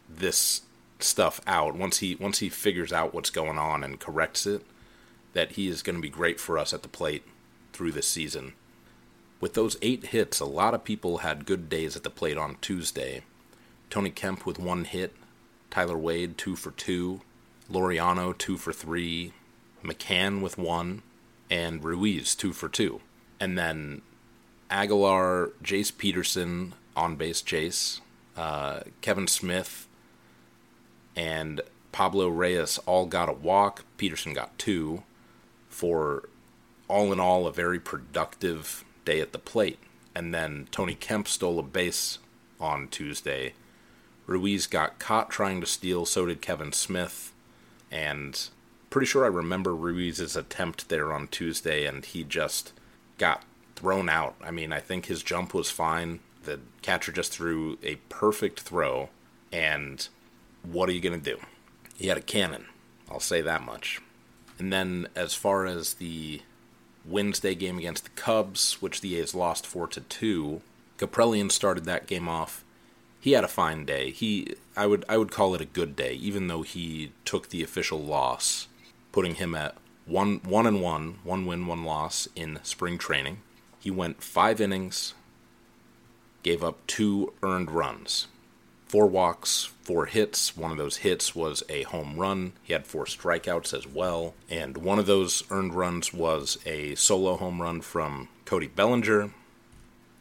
this 0.10 0.62
stuff 1.00 1.40
out, 1.46 1.76
once 1.76 2.00
he 2.00 2.16
once 2.16 2.40
he 2.40 2.50
figures 2.50 2.92
out 2.92 3.14
what's 3.14 3.30
going 3.30 3.58
on 3.58 3.84
and 3.84 4.00
corrects 4.00 4.48
it, 4.48 4.64
that 5.34 5.52
he 5.52 5.68
is 5.68 5.84
going 5.84 5.96
to 5.96 6.02
be 6.02 6.10
great 6.10 6.40
for 6.40 6.58
us 6.58 6.74
at 6.74 6.82
the 6.82 6.90
plate 6.90 7.24
through 7.74 7.92
this 7.92 8.08
season. 8.08 8.54
With 9.46 9.54
those 9.54 9.78
eight 9.84 10.08
hits, 10.08 10.40
a 10.40 10.46
lot 10.46 10.74
of 10.74 10.84
people 10.84 11.20
had 11.20 11.46
good 11.46 11.70
days 11.70 11.96
at 11.96 12.02
the 12.02 12.10
plate 12.10 12.36
on 12.36 12.58
Tuesday. 12.62 13.22
Tony 13.92 14.10
Kemp 14.10 14.44
with 14.44 14.58
one 14.58 14.86
hit, 14.86 15.16
Tyler 15.70 16.00
Wade, 16.00 16.36
two 16.36 16.56
for 16.56 16.72
two. 16.72 17.22
Laureano 17.72 18.36
two 18.36 18.58
for 18.58 18.74
three. 18.74 19.34
McCann 19.84 20.42
with 20.42 20.58
one. 20.58 21.04
And 21.48 21.84
Ruiz, 21.84 22.34
two 22.34 22.54
for 22.54 22.68
two. 22.68 23.02
And 23.40 23.56
then 23.56 24.02
Aguilar, 24.72 25.52
Jace 25.64 25.96
Peterson, 25.96 26.74
on 26.96 27.16
base 27.16 27.44
Jace, 27.44 28.02
uh, 28.36 28.80
Kevin 29.02 29.28
Smith, 29.28 29.88
and 31.16 31.62
Pablo 31.92 32.30
Reyes 32.30 32.80
all 32.88 33.06
got 33.06 33.30
a 33.30 33.34
walk. 33.34 33.86
Peterson 33.98 34.34
got 34.34 34.58
two 34.58 35.04
for 35.70 36.30
all 36.88 37.14
in 37.14 37.20
all 37.20 37.46
a 37.46 37.54
very 37.54 37.80
productive 37.80 38.84
day 39.06 39.22
at 39.22 39.32
the 39.32 39.40
plate. 39.40 39.80
And 40.14 40.34
then 40.34 40.68
Tony 40.72 40.96
Kemp 40.96 41.28
stole 41.28 41.60
a 41.60 41.64
base 41.64 42.20
on 42.60 42.88
Tuesday 42.88 43.54
Ruiz 44.28 44.66
got 44.68 45.00
caught 45.00 45.30
trying 45.30 45.62
to 45.62 45.68
steal, 45.68 46.06
so 46.06 46.26
did 46.26 46.42
Kevin 46.42 46.72
Smith. 46.72 47.32
And 47.92 48.50
pretty 48.90 49.06
sure 49.06 49.24
I 49.24 49.30
remember 49.30 49.76
Ruiz's 49.76 50.36
attempt 50.36 50.90
there 50.90 51.14
on 51.14 51.28
Tuesday, 51.28 51.86
and 51.86 52.04
he 52.04 52.24
just 52.24 52.74
got 53.18 53.44
thrown 53.76 54.10
out. 54.10 54.36
I 54.44 54.52
mean, 54.52 54.74
I 54.74 54.80
think 54.80 55.06
his 55.06 55.24
jump 55.24 55.54
was 55.54 55.70
fine. 55.70 56.20
The 56.44 56.60
catcher 56.82 57.12
just 57.12 57.32
threw 57.32 57.78
a 57.84 57.96
perfect 58.10 58.62
throw, 58.62 59.10
and 59.52 60.08
what 60.64 60.90
are 60.90 60.94
you 60.94 61.02
going 61.02 61.20
to 61.20 61.32
do? 61.32 61.40
He 61.96 62.08
had 62.08 62.18
a 62.18 62.22
cannon. 62.22 62.66
I'll 63.10 63.20
say 63.20 63.42
that 63.42 63.62
much. 63.62 64.02
And 64.58 64.74
then 64.74 65.08
as 65.16 65.34
far 65.34 65.66
as 65.66 65.96
the 65.96 66.42
Wednesday 67.08 67.56
game 67.56 67.78
against 67.78 68.04
the 68.04 68.10
Cubs, 68.12 68.82
which 68.82 69.02
the 69.02 69.18
A's 69.18 69.36
lost 69.36 69.66
4 69.66 69.88
to 69.88 70.02
2, 70.02 70.62
Kaprielian 70.98 71.52
started 71.52 71.86
that 71.86 72.08
game 72.08 72.28
off. 72.28 72.64
He 73.20 73.32
had 73.32 73.44
a 73.44 73.50
fine 73.50 73.86
day. 73.86 74.12
He 74.12 74.56
I 74.78 74.86
would 74.86 75.04
I 75.10 75.18
would 75.18 75.32
call 75.32 75.56
it 75.56 75.62
a 75.62 75.66
good 75.66 75.96
day, 75.96 76.14
even 76.14 76.48
though 76.48 76.62
he 76.62 77.12
took 77.26 77.50
the 77.50 77.64
official 77.64 78.00
loss, 78.00 78.68
putting 79.12 79.36
him 79.36 79.56
at 79.56 79.76
one 80.06 80.42
one 80.44 80.68
and 80.68 80.82
one, 80.82 81.20
one 81.24 81.46
win, 81.46 81.66
one 81.66 81.84
loss 81.84 82.28
in 82.36 82.60
spring 82.62 82.98
training. 82.98 83.40
He 83.80 83.90
went 83.90 84.22
five 84.22 84.62
innings, 84.62 85.16
gave 86.44 86.64
up 86.64 86.86
two 86.86 87.34
earned 87.42 87.72
runs 87.72 88.28
four 88.88 89.08
walks, 89.08 89.66
four 89.82 90.06
hits. 90.06 90.56
One 90.56 90.72
of 90.72 90.78
those 90.78 90.98
hits 90.98 91.36
was 91.36 91.64
a 91.70 91.84
home 91.84 92.18
run. 92.18 92.54
He 92.64 92.74
had 92.74 92.88
four 92.88 93.06
strikeouts 93.06 93.74
as 93.74 93.88
well. 93.88 94.34
And 94.50 94.78
one 94.78 95.00
of 95.00 95.06
those 95.06 95.44
earned 95.50 95.74
runs 95.74 96.14
was 96.14 96.58
a 96.66 96.96
solo 96.96 97.36
home 97.36 97.62
run 97.62 97.82
from 97.82 98.30
Cody 98.46 98.68
Bellinger. 98.68 99.32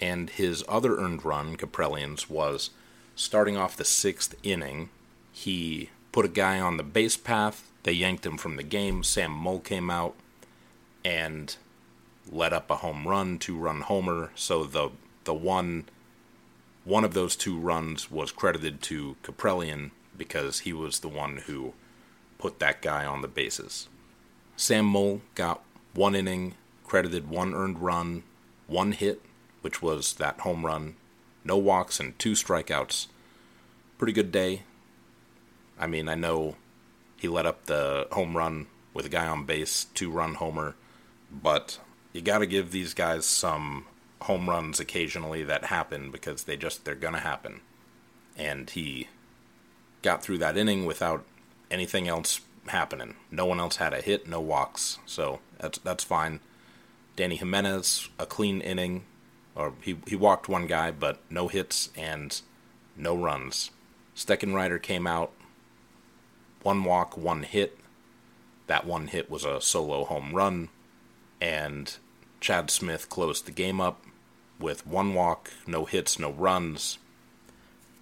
And 0.01 0.31
his 0.31 0.65
other 0.69 0.97
earned 0.97 1.25
run, 1.25 1.57
Kaprielian's, 1.57 2.29
was 2.29 2.71
starting 3.15 3.57
off 3.57 3.77
the 3.77 3.85
sixth 3.85 4.35
inning. 4.43 4.91
He 5.33 5.91
put 6.13 6.25
a 6.25 6.29
guy 6.29 6.59
on 6.61 6.77
the 6.77 6.83
base 6.83 7.17
path. 7.17 7.71
They 7.85 7.93
yanked 7.93 8.27
him 8.27 8.39
from 8.39 8.57
the 8.57 8.63
game. 8.63 9.03
Sam 9.03 9.31
Moll 9.31 9.61
came 9.61 9.91
out 9.91 10.15
and 11.05 11.57
let 12.31 12.53
up 12.53 12.71
a 12.71 12.77
home 12.77 13.07
run, 13.07 13.39
two 13.39 13.57
run 13.57 13.83
homer. 13.83 14.31
So 14.35 14.65
the 14.65 14.91
the 15.25 15.35
one 15.35 15.85
one 16.85 17.05
of 17.05 17.15
those 17.15 17.35
two 17.35 17.59
runs 17.59 18.11
was 18.11 18.31
credited 18.31 18.83
to 18.83 19.17
Kaprielian 19.23 19.91
because 20.17 20.61
he 20.61 20.73
was 20.73 21.01
the 21.01 21.09
one 21.09 21.39
who 21.47 21.73
put 22.39 22.59
that 22.59 22.83
guy 22.83 23.05
on 23.07 23.23
the 23.23 23.29
bases. 23.29 23.89
Sam 24.57 24.85
Moll 24.85 25.23
got 25.35 25.63
one 25.95 26.15
inning, 26.15 26.55
credited 26.85 27.29
one 27.29 27.55
earned 27.55 27.79
run, 27.81 28.23
one 28.67 28.93
hit, 28.93 29.23
which 29.63 29.81
was 29.81 30.15
that 30.15 30.41
home 30.41 30.65
run, 30.67 30.95
no 31.43 31.57
walks, 31.57 31.99
and 31.99 32.19
two 32.19 32.33
strikeouts. 32.33 33.07
Pretty 33.97 34.13
good 34.13 34.31
day. 34.31 34.63
I 35.79 35.87
mean, 35.87 36.09
I 36.09 36.15
know 36.15 36.57
he 37.17 37.29
let 37.29 37.47
up 37.47 37.67
the 37.67 38.07
home 38.13 38.37
run 38.37 38.67
with 38.93 39.07
a 39.07 39.09
guy 39.09 39.27
on 39.27 39.45
base, 39.45 39.87
two 39.95 40.11
run 40.11 40.35
homer, 40.35 40.77
but 41.31 41.79
you 42.13 42.21
got 42.21 42.39
to 42.39 42.47
give 42.47 42.71
these 42.71 42.95
guys 42.95 43.25
some 43.25 43.87
home 44.25 44.49
runs 44.49 44.81
occasionally 44.81 45.43
that 45.45 45.67
happen 45.67 46.11
because 46.11 46.45
they 46.45 46.57
just 46.57 46.85
they're 46.85 46.95
gonna 46.95 47.21
happen. 47.21 47.61
And 48.37 48.69
he 48.71 49.09
got 50.03 50.23
through 50.23 50.39
that 50.39 50.57
inning 50.57 50.87
without 50.87 51.25
anything 51.71 52.09
else 52.09 52.41
happening. 52.69 53.15
No 53.31 53.45
one 53.45 53.61
else 53.61 53.77
had 53.77 53.93
a 53.93 54.01
hit, 54.01 54.27
no 54.27 54.41
walks, 54.41 54.99
so 55.07 55.41
that's 55.59 55.79
that's 55.79 56.05
fine. 56.05 56.41
Dany 57.17 57.39
Jimenez, 57.39 58.09
a 58.19 58.27
clean 58.27 58.61
inning, 58.61 59.05
or 59.55 59.75
he 59.83 59.97
he 60.07 60.17
walked 60.17 60.49
one 60.49 60.67
guy, 60.67 60.91
but 60.91 61.19
no 61.29 61.49
hits 61.49 61.91
and 61.97 62.41
no 62.97 63.15
runs. 63.15 63.71
Steckenrider 64.17 64.81
came 64.81 65.07
out, 65.07 65.33
one 66.63 66.85
walk, 66.85 67.17
one 67.17 67.43
hit. 67.43 67.79
That 68.69 68.87
one 68.87 69.09
hit 69.09 69.31
was 69.31 69.45
a 69.45 69.61
solo 69.61 70.05
home 70.05 70.33
run, 70.33 70.71
and 71.43 71.95
Chad 72.41 72.71
Smith 72.71 73.11
closed 73.11 73.45
the 73.45 73.53
game 73.53 73.83
up 73.83 74.04
with 74.59 74.87
one 74.87 75.15
walk, 75.15 75.51
no 75.67 75.85
hits, 75.85 76.19
no 76.19 76.31
runs. 76.33 76.99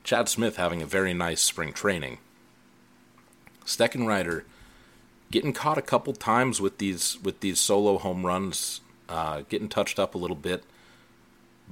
Chad 0.04 0.28
Smith 0.28 0.56
having 0.56 0.82
a 0.82 0.86
very 0.86 1.14
nice 1.14 1.40
spring 1.40 1.72
training. 1.72 2.18
Steckenrider 3.64 4.44
getting 5.30 5.52
caught 5.52 5.78
a 5.78 5.82
couple 5.82 6.12
times 6.12 6.60
with 6.60 6.78
these 6.78 7.18
with 7.22 7.40
these 7.40 7.58
solo 7.58 7.98
home 7.98 8.26
runs, 8.26 8.80
uh, 9.08 9.42
getting 9.48 9.68
touched 9.68 9.98
up 9.98 10.14
a 10.14 10.18
little 10.18 10.36
bit, 10.36 10.64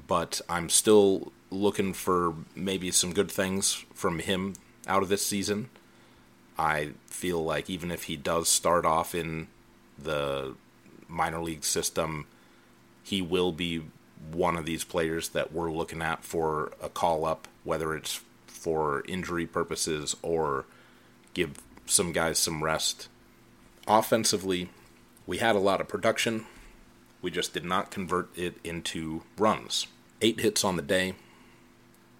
but 0.06 0.40
I'm 0.48 0.68
still 0.68 1.32
looking 1.50 1.92
for 1.92 2.34
maybe 2.54 2.90
some 2.90 3.12
good 3.12 3.30
things 3.30 3.84
from 3.94 4.20
him 4.20 4.54
out 4.86 5.02
of 5.02 5.08
this 5.08 5.26
season. 5.26 5.68
I 6.58 6.90
feel 7.06 7.42
like 7.42 7.68
even 7.68 7.90
if 7.90 8.04
he 8.04 8.16
does 8.16 8.48
start 8.48 8.84
off 8.84 9.14
in 9.14 9.48
the 9.98 10.54
minor 11.08 11.40
league 11.40 11.64
system, 11.64 12.26
he 13.02 13.20
will 13.20 13.52
be 13.52 13.82
one 14.32 14.56
of 14.56 14.66
these 14.66 14.84
players 14.84 15.30
that 15.30 15.52
we're 15.52 15.70
looking 15.70 16.02
at 16.02 16.24
for 16.24 16.72
a 16.82 16.88
call 16.88 17.24
up, 17.24 17.48
whether 17.64 17.94
it's 17.94 18.20
for 18.46 19.02
injury 19.08 19.46
purposes 19.46 20.16
or 20.22 20.66
give 21.34 21.58
some 21.86 22.12
guys 22.12 22.38
some 22.38 22.62
rest. 22.62 23.08
Offensively, 23.86 24.68
we 25.26 25.38
had 25.38 25.56
a 25.56 25.60
lot 25.60 25.80
of 25.80 25.88
production. 25.88 26.46
We 27.22 27.30
just 27.30 27.54
did 27.54 27.64
not 27.64 27.90
convert 27.90 28.36
it 28.36 28.56
into 28.62 29.22
runs. 29.38 29.86
Eight 30.22 30.40
hits 30.40 30.64
on 30.64 30.76
the 30.76 30.82
day, 30.82 31.14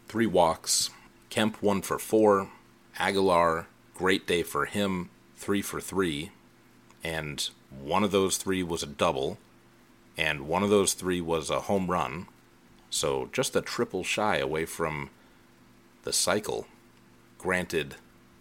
three 0.09 0.27
walks. 0.27 0.91
Kemp 1.29 1.63
one 1.63 1.83
for 1.83 1.99
four. 1.99 2.51
Aguilar, 2.99 3.67
great 3.95 4.27
day 4.27 4.43
for 4.43 4.65
him, 4.65 5.11
three 5.37 5.63
for 5.63 5.81
three. 5.81 6.33
And 7.05 7.49
one 7.71 8.03
of 8.03 8.11
those 8.11 8.37
three 8.37 8.63
was 8.63 8.83
a 8.83 8.87
double 8.87 9.39
and 10.16 10.46
one 10.46 10.62
of 10.62 10.70
those 10.70 10.94
three 10.94 11.20
was 11.20 11.51
a 11.51 11.61
home 11.61 11.90
run. 11.90 12.27
So 12.90 13.29
just 13.33 13.57
a 13.57 13.62
triple 13.62 14.05
shy 14.05 14.38
away 14.38 14.66
from 14.66 15.11
the 16.03 16.12
cycle. 16.12 16.66
Granted, 17.38 17.96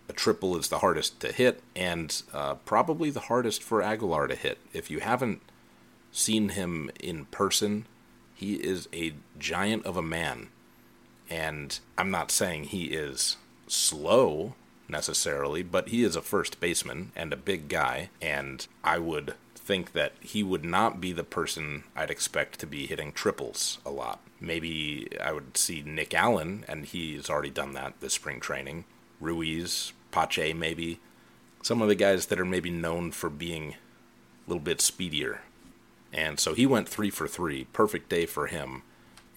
a 0.10 0.14
triple 0.14 0.58
is 0.58 0.70
the 0.70 0.80
hardest 0.80 1.20
to 1.20 1.32
hit, 1.32 1.62
and 1.76 2.22
uh, 2.34 2.56
probably 2.56 3.12
the 3.12 3.22
hardest 3.22 3.62
for 3.62 3.82
Aguilar 3.82 4.28
to 4.28 4.36
hit. 4.36 4.58
If 4.74 4.90
you 4.90 5.00
haven't 5.00 5.42
seen 6.12 6.50
him 6.50 6.90
in 7.00 7.26
person, 7.26 7.86
he 8.34 8.56
is 8.56 8.90
a 8.92 9.14
giant 9.38 9.86
of 9.86 9.98
a 9.98 10.02
man. 10.02 10.50
And 11.30 11.80
I'm 11.98 12.10
not 12.10 12.32
saying 12.32 12.66
he 12.66 12.86
is 12.86 13.38
slow 13.68 14.56
necessarily, 14.88 15.62
but 15.62 15.90
he 15.90 16.04
is 16.04 16.16
a 16.16 16.22
first 16.22 16.60
baseman 16.60 17.12
and 17.16 17.32
a 17.32 17.38
big 17.38 17.68
guy, 17.68 18.10
and 18.20 18.66
I 18.84 18.98
would 18.98 19.36
think 19.70 19.92
that 19.92 20.14
he 20.20 20.42
would 20.42 20.66
not 20.66 21.00
be 21.00 21.12
the 21.12 21.24
person 21.24 21.84
I'd 21.96 22.10
expect 22.10 22.60
to 22.60 22.66
be 22.66 22.88
hitting 22.88 23.12
triples 23.12 23.78
a 23.86 23.92
lot. 23.92 24.20
Maybe 24.42 25.08
I 25.24 25.32
would 25.32 25.56
see 25.58 25.84
Nick 25.86 26.16
Allen, 26.16 26.66
and 26.68 26.88
he's 26.88 27.30
already 27.30 27.52
done 27.52 27.74
that 27.74 27.94
this 28.00 28.16
spring 28.16 28.40
training. 28.40 28.86
Ruiz, 29.22 29.94
Pache, 30.10 30.54
maybe. 30.54 31.00
Some 31.62 31.84
of 31.84 31.88
the 31.88 31.94
guys 31.94 32.26
that 32.26 32.40
are 32.40 32.46
maybe 32.46 32.72
known 32.72 33.12
for 33.12 33.30
being 33.30 33.74
a 33.74 33.76
little 34.48 34.64
bit 34.64 34.82
speedier. 34.82 35.42
And 36.12 36.40
so 36.40 36.56
he 36.56 36.66
went 36.66 36.90
three 36.90 37.12
for 37.12 37.28
three. 37.28 37.66
Perfect 37.66 38.10
day 38.10 38.26
for 38.26 38.48
him. 38.48 38.82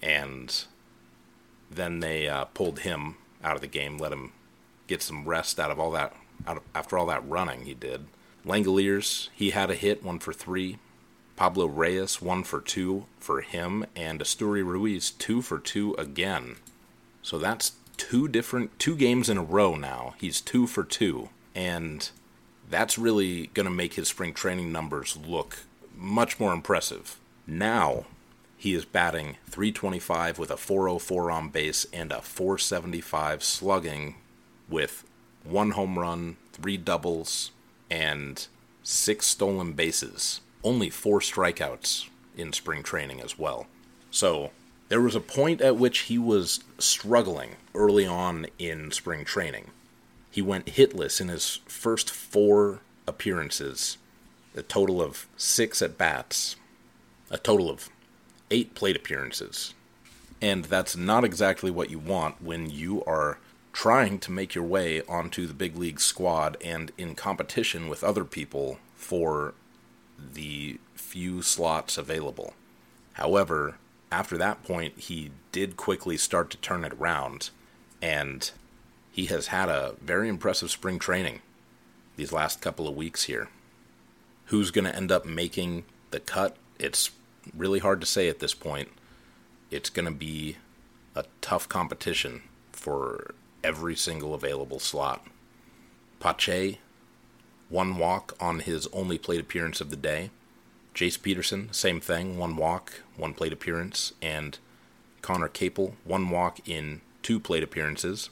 And 0.00 0.64
then 1.70 2.00
they 2.00 2.26
uh, 2.26 2.46
pulled 2.46 2.78
him 2.78 3.16
out 3.44 3.56
of 3.56 3.60
the 3.60 3.66
game, 3.66 3.98
let 3.98 4.12
him 4.12 4.32
get 4.86 5.02
some 5.02 5.26
rest 5.26 5.60
out 5.60 5.70
of 5.70 5.78
all 5.78 5.90
that, 5.90 6.16
out 6.46 6.56
of, 6.56 6.62
after 6.74 6.96
all 6.96 7.04
that 7.04 7.28
running 7.28 7.66
he 7.66 7.74
did. 7.74 8.06
Langeliers, 8.46 9.28
he 9.34 9.50
had 9.50 9.70
a 9.70 9.74
hit, 9.74 10.02
one 10.02 10.18
for 10.18 10.32
three. 10.32 10.78
Pablo 11.36 11.66
Reyes, 11.66 12.20
one 12.20 12.44
for 12.44 12.60
two 12.60 13.06
for 13.18 13.40
him. 13.40 13.86
And 13.96 14.20
Esteury 14.20 14.64
Ruiz, 14.64 15.10
two 15.10 15.42
for 15.42 15.58
two 15.58 15.94
again. 15.94 16.56
So 17.22 17.38
that's 17.38 17.72
two 17.96 18.28
different, 18.28 18.78
two 18.78 18.96
games 18.96 19.28
in 19.28 19.38
a 19.38 19.42
row 19.42 19.74
now. 19.76 20.14
He's 20.18 20.40
two 20.40 20.66
for 20.66 20.84
two. 20.84 21.28
And 21.54 22.10
that's 22.68 22.98
really 22.98 23.48
going 23.48 23.64
to 23.64 23.70
make 23.70 23.94
his 23.94 24.08
spring 24.08 24.34
training 24.34 24.72
numbers 24.72 25.16
look 25.16 25.60
much 25.96 26.40
more 26.40 26.52
impressive. 26.52 27.18
Now, 27.46 28.06
he 28.56 28.74
is 28.74 28.84
batting 28.84 29.36
325 29.46 30.38
with 30.38 30.50
a 30.50 30.56
404 30.56 31.30
on 31.30 31.48
base 31.48 31.86
and 31.92 32.12
a 32.12 32.20
475 32.20 33.42
slugging 33.42 34.16
with 34.68 35.04
one 35.44 35.72
home 35.72 35.98
run, 35.98 36.36
three 36.52 36.76
doubles, 36.76 37.51
and 37.92 38.46
six 38.82 39.26
stolen 39.26 39.74
bases. 39.74 40.40
Only 40.64 40.88
four 40.88 41.20
strikeouts 41.20 42.08
in 42.38 42.54
spring 42.54 42.82
training 42.82 43.20
as 43.20 43.38
well. 43.38 43.66
So 44.10 44.50
there 44.88 45.02
was 45.02 45.14
a 45.14 45.20
point 45.20 45.60
at 45.60 45.76
which 45.76 46.00
he 46.00 46.16
was 46.16 46.64
struggling 46.78 47.56
early 47.74 48.06
on 48.06 48.46
in 48.58 48.92
spring 48.92 49.26
training. 49.26 49.72
He 50.30 50.40
went 50.40 50.66
hitless 50.66 51.20
in 51.20 51.28
his 51.28 51.60
first 51.66 52.10
four 52.10 52.80
appearances, 53.06 53.98
a 54.56 54.62
total 54.62 55.02
of 55.02 55.26
six 55.36 55.82
at 55.82 55.98
bats, 55.98 56.56
a 57.30 57.36
total 57.36 57.68
of 57.68 57.90
eight 58.50 58.74
plate 58.74 58.96
appearances. 58.96 59.74
And 60.40 60.64
that's 60.64 60.96
not 60.96 61.24
exactly 61.24 61.70
what 61.70 61.90
you 61.90 61.98
want 61.98 62.42
when 62.42 62.70
you 62.70 63.04
are 63.04 63.38
trying 63.72 64.18
to 64.18 64.30
make 64.30 64.54
your 64.54 64.64
way 64.64 65.02
onto 65.02 65.46
the 65.46 65.54
big 65.54 65.76
league 65.76 66.00
squad 66.00 66.56
and 66.62 66.92
in 66.98 67.14
competition 67.14 67.88
with 67.88 68.04
other 68.04 68.24
people 68.24 68.78
for 68.94 69.54
the 70.18 70.78
few 70.94 71.42
slots 71.42 71.96
available. 71.98 72.54
However, 73.14 73.76
after 74.10 74.36
that 74.38 74.62
point, 74.62 74.98
he 74.98 75.30
did 75.52 75.76
quickly 75.76 76.16
start 76.16 76.50
to 76.50 76.56
turn 76.58 76.84
it 76.84 76.92
around, 76.92 77.50
and 78.00 78.50
he 79.10 79.26
has 79.26 79.48
had 79.48 79.68
a 79.68 79.94
very 80.00 80.28
impressive 80.28 80.70
spring 80.70 80.98
training. 80.98 81.40
these 82.16 82.32
last 82.32 82.60
couple 82.60 82.86
of 82.86 82.96
weeks 82.96 83.24
here. 83.24 83.48
Who's 84.46 84.70
going 84.70 84.84
to 84.84 84.94
end 84.94 85.10
up 85.10 85.24
making 85.24 85.84
the 86.10 86.20
cut? 86.20 86.56
It's 86.78 87.10
really 87.56 87.78
hard 87.78 88.00
to 88.00 88.06
say 88.06 88.28
at 88.28 88.38
this 88.38 88.54
point. 88.54 88.88
It's 89.70 89.90
going 89.90 90.04
to 90.04 90.12
be 90.12 90.58
a 91.14 91.24
tough 91.40 91.68
competition 91.68 92.42
for 92.70 93.34
every 93.64 93.96
single 93.96 94.34
available 94.34 94.78
slot. 94.78 95.26
Pache, 96.20 96.78
one 97.68 97.96
walk 97.96 98.36
on 98.38 98.60
his 98.60 98.86
only 98.88 99.18
plate 99.18 99.40
appearance 99.40 99.80
of 99.80 99.90
the 99.90 99.96
day. 99.96 100.30
Jace 100.94 101.20
Peterson, 101.20 101.72
same 101.72 102.00
thing, 102.00 102.36
one 102.36 102.56
walk, 102.56 103.00
one 103.16 103.32
plate 103.32 103.52
appearance, 103.52 104.12
and 104.20 104.58
Conner 105.22 105.48
Capel, 105.48 105.96
one 106.04 106.28
walk 106.28 106.60
in 106.68 107.00
two 107.22 107.40
plate 107.40 107.62
appearances. 107.62 108.28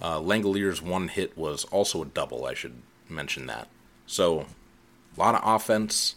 Uh, 0.00 0.20
one 0.20 1.08
hit 1.08 1.36
was 1.38 1.64
also 1.66 2.02
a 2.02 2.06
double, 2.06 2.44
I 2.44 2.54
should 2.54 2.82
mention 3.08 3.46
that. 3.46 3.68
So, 4.06 4.46
a 5.16 5.20
lot 5.20 5.34
of 5.34 5.42
offense. 5.44 6.16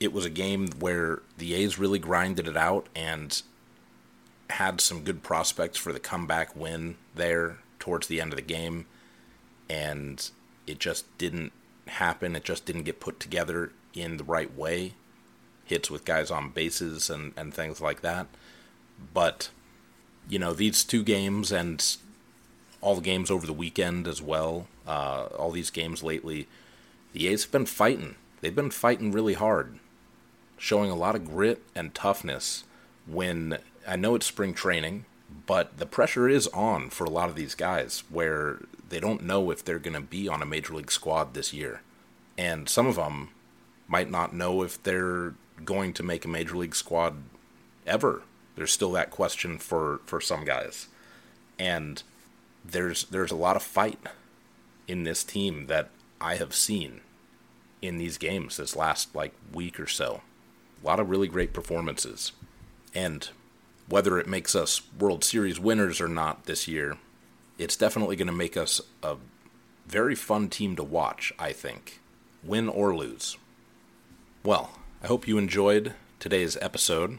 It 0.00 0.12
was 0.12 0.24
a 0.24 0.30
game 0.30 0.68
where 0.80 1.22
the 1.38 1.54
A's 1.54 1.78
really 1.78 2.00
grinded 2.00 2.48
it 2.48 2.56
out 2.56 2.88
and 2.94 3.40
had 4.52 4.80
some 4.80 5.04
good 5.04 5.22
prospects 5.22 5.78
for 5.78 5.92
the 5.92 6.00
comeback 6.00 6.54
win 6.56 6.96
there 7.14 7.58
towards 7.78 8.06
the 8.06 8.20
end 8.20 8.32
of 8.32 8.36
the 8.36 8.42
game. 8.42 8.86
And 9.68 10.30
it 10.66 10.78
just 10.78 11.06
didn't 11.18 11.52
happen. 11.86 12.36
It 12.36 12.44
just 12.44 12.64
didn't 12.64 12.84
get 12.84 13.00
put 13.00 13.20
together 13.20 13.72
in 13.94 14.16
the 14.16 14.24
right 14.24 14.54
way. 14.56 14.94
Hits 15.64 15.90
with 15.90 16.04
guys 16.04 16.30
on 16.30 16.50
bases 16.50 17.10
and, 17.10 17.32
and 17.36 17.52
things 17.52 17.80
like 17.80 18.00
that. 18.02 18.26
But, 19.14 19.50
you 20.28 20.38
know, 20.38 20.52
these 20.52 20.84
two 20.84 21.02
games 21.02 21.50
and 21.50 21.96
all 22.80 22.96
the 22.96 23.00
games 23.00 23.30
over 23.30 23.46
the 23.46 23.52
weekend 23.52 24.06
as 24.06 24.20
well, 24.20 24.66
uh, 24.86 25.26
all 25.38 25.50
these 25.50 25.70
games 25.70 26.02
lately, 26.02 26.48
the 27.12 27.28
A's 27.28 27.44
have 27.44 27.52
been 27.52 27.66
fighting. 27.66 28.16
They've 28.40 28.54
been 28.54 28.70
fighting 28.70 29.12
really 29.12 29.34
hard, 29.34 29.78
showing 30.58 30.90
a 30.90 30.96
lot 30.96 31.14
of 31.14 31.24
grit 31.24 31.62
and 31.74 31.94
toughness 31.94 32.64
when 33.06 33.58
I 33.86 33.96
know 33.96 34.14
it's 34.14 34.26
spring 34.26 34.54
training, 34.54 35.04
but 35.46 35.78
the 35.78 35.86
pressure 35.86 36.28
is 36.28 36.46
on 36.48 36.90
for 36.90 37.04
a 37.04 37.10
lot 37.10 37.28
of 37.28 37.36
these 37.36 37.54
guys 37.54 38.04
where 38.08 38.60
they 38.88 39.00
don't 39.00 39.22
know 39.22 39.50
if 39.50 39.64
they're 39.64 39.78
going 39.78 39.94
to 39.94 40.00
be 40.00 40.28
on 40.28 40.42
a 40.42 40.46
major 40.46 40.74
league 40.74 40.92
squad 40.92 41.34
this 41.34 41.52
year. 41.52 41.80
And 42.36 42.68
some 42.68 42.86
of 42.86 42.96
them 42.96 43.30
might 43.88 44.10
not 44.10 44.34
know 44.34 44.62
if 44.62 44.82
they're 44.82 45.34
going 45.64 45.92
to 45.94 46.02
make 46.02 46.24
a 46.24 46.28
major 46.28 46.56
league 46.56 46.74
squad 46.74 47.16
ever. 47.86 48.22
There's 48.56 48.72
still 48.72 48.92
that 48.92 49.10
question 49.10 49.58
for, 49.58 50.00
for 50.04 50.20
some 50.20 50.44
guys. 50.44 50.88
And 51.58 52.02
there's 52.64 53.04
there's 53.04 53.30
a 53.30 53.36
lot 53.36 53.56
of 53.56 53.62
fight 53.62 53.98
in 54.86 55.04
this 55.04 55.24
team 55.24 55.66
that 55.66 55.90
I 56.20 56.36
have 56.36 56.54
seen 56.54 57.00
in 57.80 57.98
these 57.98 58.18
games 58.18 58.56
this 58.56 58.76
last 58.76 59.14
like 59.14 59.32
week 59.52 59.80
or 59.80 59.86
so. 59.86 60.22
A 60.82 60.86
lot 60.86 61.00
of 61.00 61.10
really 61.10 61.28
great 61.28 61.52
performances. 61.52 62.32
And 62.94 63.28
whether 63.92 64.18
it 64.18 64.26
makes 64.26 64.54
us 64.54 64.80
World 64.98 65.22
Series 65.22 65.60
winners 65.60 66.00
or 66.00 66.08
not 66.08 66.46
this 66.46 66.66
year, 66.66 66.96
it's 67.58 67.76
definitely 67.76 68.16
going 68.16 68.26
to 68.26 68.32
make 68.32 68.56
us 68.56 68.80
a 69.02 69.16
very 69.86 70.14
fun 70.14 70.48
team 70.48 70.74
to 70.76 70.82
watch, 70.82 71.30
I 71.38 71.52
think, 71.52 72.00
win 72.42 72.70
or 72.70 72.96
lose. 72.96 73.36
Well, 74.42 74.70
I 75.02 75.08
hope 75.08 75.28
you 75.28 75.36
enjoyed 75.36 75.92
today's 76.18 76.56
episode. 76.62 77.18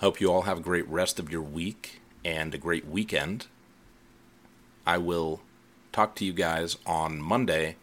Hope 0.00 0.20
you 0.20 0.30
all 0.30 0.42
have 0.42 0.58
a 0.58 0.62
great 0.62 0.86
rest 0.86 1.18
of 1.18 1.32
your 1.32 1.40
week 1.40 2.02
and 2.26 2.54
a 2.54 2.58
great 2.58 2.86
weekend. 2.86 3.46
I 4.86 4.98
will 4.98 5.40
talk 5.92 6.14
to 6.16 6.26
you 6.26 6.34
guys 6.34 6.76
on 6.84 7.22
Monday. 7.22 7.76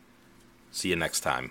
See 0.70 0.90
you 0.90 0.96
next 0.96 1.22
time. 1.22 1.50